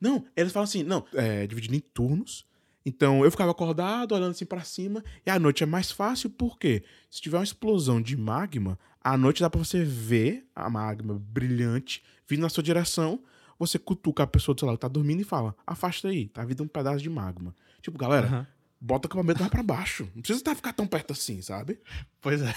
Não, 0.00 0.24
eles 0.34 0.52
falam 0.52 0.64
assim, 0.64 0.82
não, 0.82 1.04
é 1.12 1.46
dividido 1.46 1.74
em 1.74 1.80
turnos. 1.80 2.46
Então 2.84 3.24
eu 3.24 3.30
ficava 3.30 3.50
acordado, 3.50 4.12
olhando 4.12 4.32
assim 4.32 4.46
pra 4.46 4.62
cima, 4.62 5.04
e 5.24 5.30
à 5.30 5.38
noite 5.38 5.62
é 5.62 5.66
mais 5.66 5.90
fácil 5.90 6.30
porque 6.30 6.82
se 7.10 7.20
tiver 7.20 7.36
uma 7.36 7.44
explosão 7.44 8.00
de 8.00 8.16
magma, 8.16 8.78
à 9.00 9.16
noite 9.16 9.40
dá 9.40 9.48
pra 9.48 9.62
você 9.62 9.84
ver 9.84 10.48
a 10.54 10.68
magma 10.68 11.18
brilhante 11.18 12.02
vindo 12.26 12.40
na 12.40 12.48
sua 12.48 12.62
direção. 12.62 13.22
Você 13.58 13.78
cutuca 13.78 14.24
a 14.24 14.26
pessoa 14.26 14.54
do 14.54 14.58
seu 14.58 14.66
lado 14.66 14.78
que 14.78 14.80
tá 14.80 14.88
dormindo 14.88 15.20
e 15.20 15.24
fala: 15.24 15.54
afasta 15.64 16.08
aí, 16.08 16.28
tá 16.28 16.44
vindo 16.44 16.64
um 16.64 16.66
pedaço 16.68 17.00
de 17.00 17.10
magma. 17.10 17.54
Tipo, 17.80 17.96
galera, 17.96 18.26
Aham. 18.26 18.46
Bota 18.82 19.06
o 19.06 19.08
acampamento 19.08 19.38
mais 19.38 19.50
pra 19.50 19.62
baixo. 19.62 20.10
Não 20.14 20.22
precisa 20.22 20.44
tá, 20.44 20.54
ficar 20.54 20.72
tão 20.72 20.86
perto 20.86 21.12
assim, 21.12 21.40
sabe? 21.40 21.80
Pois 22.20 22.42
é. 22.42 22.54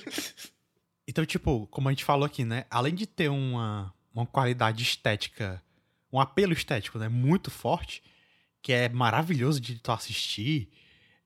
então, 1.08 1.24
tipo, 1.24 1.66
como 1.68 1.88
a 1.88 1.92
gente 1.92 2.04
falou 2.04 2.26
aqui, 2.26 2.44
né? 2.44 2.66
Além 2.70 2.94
de 2.94 3.06
ter 3.06 3.30
uma, 3.30 3.92
uma 4.14 4.26
qualidade 4.26 4.82
estética, 4.82 5.62
um 6.12 6.20
apelo 6.20 6.52
estético, 6.52 6.98
né? 6.98 7.08
Muito 7.08 7.50
forte, 7.50 8.02
que 8.60 8.72
é 8.72 8.90
maravilhoso 8.90 9.58
de 9.58 9.78
tu 9.78 9.90
assistir. 9.90 10.70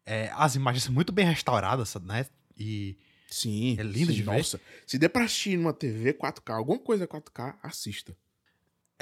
é, 0.06 0.30
as 0.34 0.54
imagens 0.54 0.84
são 0.84 0.94
muito 0.94 1.12
bem 1.12 1.26
restauradas, 1.26 1.94
né? 1.96 2.26
E 2.56 2.96
Sim. 3.32 3.76
É 3.78 3.82
lindo 3.82 4.12
sim, 4.12 4.18
de 4.18 4.22
ver. 4.22 4.36
Nossa, 4.36 4.60
se 4.86 4.98
der 4.98 5.08
pra 5.08 5.24
assistir 5.24 5.56
numa 5.56 5.72
TV 5.72 6.12
4K, 6.12 6.54
alguma 6.54 6.78
coisa 6.78 7.08
4K, 7.08 7.56
assista. 7.62 8.14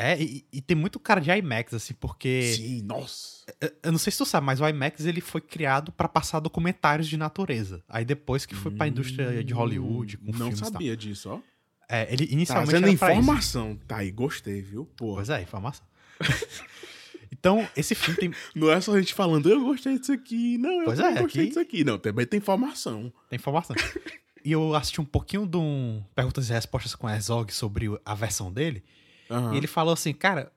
É, 0.00 0.22
e, 0.22 0.44
e 0.52 0.60
tem 0.60 0.76
muito 0.76 0.98
cara 0.98 1.20
de 1.20 1.30
IMAX, 1.30 1.74
assim, 1.74 1.94
porque. 1.94 2.52
Sim, 2.56 2.82
nossa. 2.82 3.40
Eu- 3.60 3.72
Eu 3.84 3.92
não 3.92 3.98
sei 3.98 4.10
se 4.12 4.18
tu 4.18 4.24
sabe, 4.24 4.46
mas 4.46 4.60
o 4.60 4.68
IMAX 4.68 5.04
ele 5.06 5.20
foi 5.20 5.40
criado 5.40 5.90
pra 5.92 6.08
passar 6.08 6.38
documentários 6.40 7.08
de 7.08 7.16
natureza. 7.16 7.82
Aí 7.88 8.04
depois 8.04 8.46
que 8.46 8.54
foi 8.54 8.70
pra 8.70 8.86
indústria 8.88 9.42
de 9.42 9.52
Hollywood, 9.52 10.16
com 10.18 10.30
Hum, 10.30 10.38
Não 10.38 10.56
sabia 10.56 10.96
disso, 10.96 11.30
ó. 11.30 11.40
É, 11.88 12.12
ele 12.12 12.28
inicialmente 12.30 12.70
Trazendo 12.70 12.86
isso. 12.86 12.94
informação. 13.04 13.76
Tá 13.88 13.96
aí, 13.96 14.10
gostei, 14.12 14.62
viu? 14.62 14.86
Pô. 14.96 15.14
Pois 15.16 15.28
é, 15.28 15.42
informação. 15.42 15.84
então, 17.32 17.66
esse 17.76 17.94
filme 17.94 18.18
tem, 18.18 18.30
Não 18.54 18.70
é 18.70 18.80
só 18.80 18.94
a 18.94 19.00
gente 19.00 19.14
falando, 19.14 19.48
eu 19.50 19.60
gostei 19.64 19.98
disso 19.98 20.12
aqui. 20.12 20.58
Não, 20.58 20.70
eu 20.80 20.84
Pois 20.84 20.98
não 20.98 21.06
é, 21.06 21.20
gostei 21.20 21.42
aqui- 21.42 21.48
disso 21.48 21.60
aqui. 21.60 21.84
Não, 21.84 21.98
também 21.98 22.26
tem 22.26 22.38
informação. 22.38 23.12
tem 23.28 23.36
informação. 23.36 23.74
e 24.44 24.52
eu 24.52 24.74
assisti 24.74 25.00
um 25.00 25.04
pouquinho 25.04 25.46
de 25.46 25.56
um 25.56 26.02
Perguntas 26.14 26.48
e 26.48 26.52
Respostas 26.52 26.94
com 26.94 27.08
Herzog 27.08 27.52
sobre 27.52 27.86
a 28.04 28.14
versão 28.14 28.52
dele. 28.52 28.82
Aham. 29.30 29.54
E 29.54 29.56
ele 29.56 29.66
falou 29.66 29.94
assim, 29.94 30.12
cara, 30.12 30.52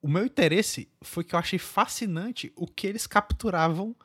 o 0.00 0.08
meu 0.08 0.24
interesse 0.24 0.88
foi 1.02 1.24
que 1.24 1.34
eu 1.34 1.38
achei 1.38 1.58
fascinante 1.58 2.52
o 2.54 2.66
que 2.66 2.86
eles 2.86 3.06
capturavam 3.06 3.96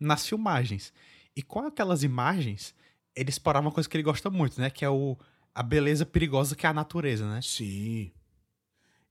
nas 0.00 0.26
filmagens. 0.26 0.92
E 1.36 1.42
com 1.42 1.60
aquelas 1.60 2.02
imagens, 2.02 2.74
ele 3.14 3.30
explorava 3.30 3.66
uma 3.66 3.72
coisa 3.72 3.88
que 3.88 3.96
ele 3.96 4.02
gosta 4.02 4.30
muito, 4.30 4.60
né? 4.60 4.70
Que 4.70 4.84
é 4.84 4.90
o, 4.90 5.16
a 5.54 5.62
beleza 5.62 6.06
perigosa 6.06 6.56
que 6.56 6.66
é 6.66 6.68
a 6.68 6.72
natureza, 6.72 7.28
né? 7.28 7.40
Sim. 7.42 8.12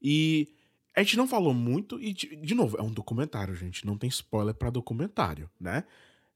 E 0.02 0.54
a 0.96 1.04
gente 1.04 1.17
não 1.17 1.28
falou 1.28 1.54
muito, 1.54 2.02
e 2.02 2.13
de, 2.13 2.36
de 2.38 2.56
novo, 2.56 2.78
é 2.78 2.82
um 2.82 2.91
documentário, 2.91 3.56
gente. 3.56 3.86
Não 3.86 3.98
tem 3.98 4.10
spoiler 4.10 4.56
pra 4.56 4.70
documentário, 4.70 5.50
né? 5.60 5.84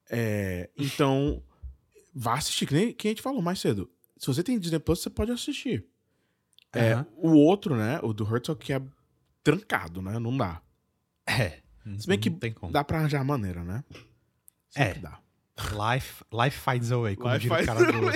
É, 0.09 0.69
então, 0.77 1.41
vá 2.13 2.33
assistir, 2.33 2.67
que 2.67 2.73
nem 2.73 2.93
que 2.93 3.07
a 3.07 3.11
gente 3.11 3.21
falou 3.21 3.41
mais 3.41 3.59
cedo. 3.59 3.89
Se 4.17 4.27
você 4.27 4.43
tem 4.43 4.59
Disney 4.59 4.79
Plus, 4.79 4.99
você 4.99 5.09
pode 5.09 5.31
assistir. 5.31 5.85
É, 6.73 6.93
Aham. 6.93 7.05
o 7.17 7.31
outro, 7.35 7.75
né? 7.75 7.99
O 8.01 8.13
do 8.13 8.23
Herzog, 8.23 8.59
que 8.63 8.73
é 8.73 8.81
trancado, 9.43 10.01
né? 10.01 10.17
Não 10.19 10.35
dá. 10.35 10.61
É. 11.27 11.59
Se 11.97 12.07
bem 12.07 12.17
que 12.19 12.29
não 12.29 12.37
tem 12.39 12.53
como. 12.53 12.71
dá 12.71 12.83
pra 12.83 12.99
arranjar 12.99 13.21
a 13.21 13.23
maneira, 13.23 13.63
né? 13.63 13.83
Sempre 14.69 14.99
É. 14.99 15.01
dá. 15.01 15.19
Life, 15.93 16.23
life 16.31 16.57
finds 16.59 16.91
a 16.91 16.97
way, 16.97 17.15
como 17.15 17.33
Life 17.33 17.47
diria 17.47 17.61
o 17.61 17.65
cara 17.65 17.91
do... 17.91 18.01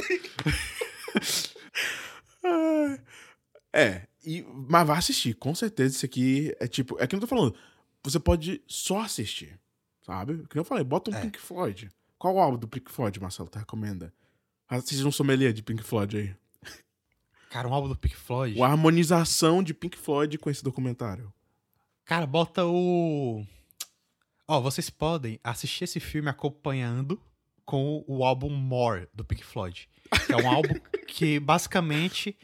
é, 3.74 4.08
e, 4.26 4.44
mas 4.70 4.88
vai 4.88 4.98
assistir, 4.98 5.34
com 5.36 5.54
certeza. 5.54 5.96
Isso 5.96 6.06
aqui 6.06 6.56
é 6.60 6.68
tipo. 6.68 6.96
É 7.00 7.08
que 7.08 7.16
eu 7.16 7.20
tô 7.20 7.28
falando. 7.28 7.56
Você 8.04 8.20
pode 8.20 8.62
só 8.68 9.02
assistir, 9.02 9.60
sabe? 10.04 10.46
Que 10.48 10.58
eu 10.60 10.64
falei, 10.64 10.84
bota 10.84 11.12
um 11.12 11.16
É. 11.16 11.22
Pink 11.22 11.40
Floyd. 11.40 11.90
Qual 12.18 12.36
o 12.36 12.40
álbum 12.40 12.58
do 12.58 12.68
Pink 12.68 12.92
Floyd, 12.92 13.20
Marcelo? 13.20 13.50
Tu 13.50 13.60
recomenda? 13.60 14.14
Assiste 14.68 15.04
um 15.04 15.12
sommelier 15.12 15.54
de 15.54 15.62
Pink 15.62 15.84
Floyd 15.84 16.18
aí. 16.18 16.36
Cara, 17.56 17.70
um 17.70 17.74
álbum 17.74 17.88
do 17.88 17.96
Pink 17.96 18.18
Floyd. 18.18 18.58
Uma 18.58 18.68
harmonização 18.68 19.64
de 19.64 19.74
Pink 19.74 19.98
Floyd 19.98 20.38
com 20.38 20.50
esse 20.50 20.62
documentário. 20.62 21.32
Cara, 22.04 22.28
bota 22.28 22.66
o. 22.66 23.46
Ó, 24.46 24.60
vocês 24.60 24.90
podem 24.90 25.40
assistir 25.42 25.86
esse 25.86 26.02
filme 26.02 26.28
acompanhando 26.28 27.18
com 27.64 28.04
o 28.10 28.26
álbum 28.26 28.50
More 28.50 29.08
do 29.14 29.24
Pink 29.24 29.46
Floyd. 29.46 29.88
Que 30.26 30.34
é 30.34 30.36
um 30.36 30.50
álbum 30.50 30.74
que 31.08 31.40
basicamente 31.40 32.38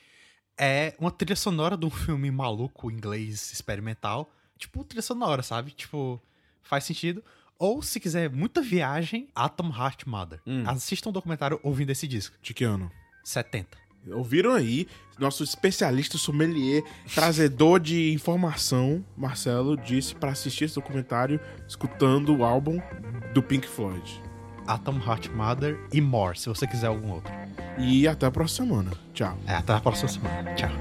é 0.57 0.95
uma 0.97 1.11
trilha 1.11 1.35
sonora 1.35 1.75
de 1.75 1.85
um 1.85 1.89
filme 1.89 2.31
maluco 2.31 2.89
inglês 2.89 3.51
experimental. 3.51 4.31
Tipo, 4.57 4.81
trilha 4.85 5.01
sonora, 5.01 5.43
sabe? 5.43 5.71
Tipo, 5.71 6.21
faz 6.61 6.85
sentido. 6.85 7.21
Ou, 7.59 7.81
se 7.81 7.99
quiser 7.99 8.29
muita 8.29 8.61
viagem, 8.61 9.27
Atom 9.35 9.73
Heart 9.77 10.05
Mother. 10.05 10.39
Hum. 10.47 10.63
Assista 10.65 11.09
um 11.09 11.11
documentário 11.11 11.59
ouvindo 11.63 11.89
esse 11.89 12.07
disco. 12.07 12.37
De 12.41 12.53
que 12.53 12.63
ano? 12.63 12.89
70. 13.25 13.90
Ouviram 14.09 14.53
aí? 14.53 14.87
Nosso 15.19 15.43
especialista 15.43 16.17
sommelier, 16.17 16.83
trazedor 17.13 17.79
de 17.79 18.11
informação, 18.11 19.05
Marcelo, 19.15 19.77
disse 19.77 20.15
para 20.15 20.31
assistir 20.31 20.65
esse 20.65 20.75
documentário 20.75 21.39
escutando 21.67 22.35
o 22.35 22.43
álbum 22.43 22.79
do 23.33 23.43
Pink 23.43 23.67
Floyd. 23.67 24.21
Atom 24.65 24.97
Heart 24.97 25.29
Mother 25.29 25.79
e 25.93 26.01
More, 26.01 26.37
se 26.37 26.49
você 26.49 26.65
quiser 26.65 26.87
algum 26.87 27.11
outro. 27.11 27.31
E 27.77 28.07
até 28.07 28.25
a 28.25 28.31
próxima 28.31 28.67
semana. 28.67 28.91
Tchau. 29.13 29.37
É, 29.45 29.53
até 29.53 29.73
a 29.73 29.79
próxima 29.79 30.09
semana. 30.09 30.53
Tchau. 30.55 30.71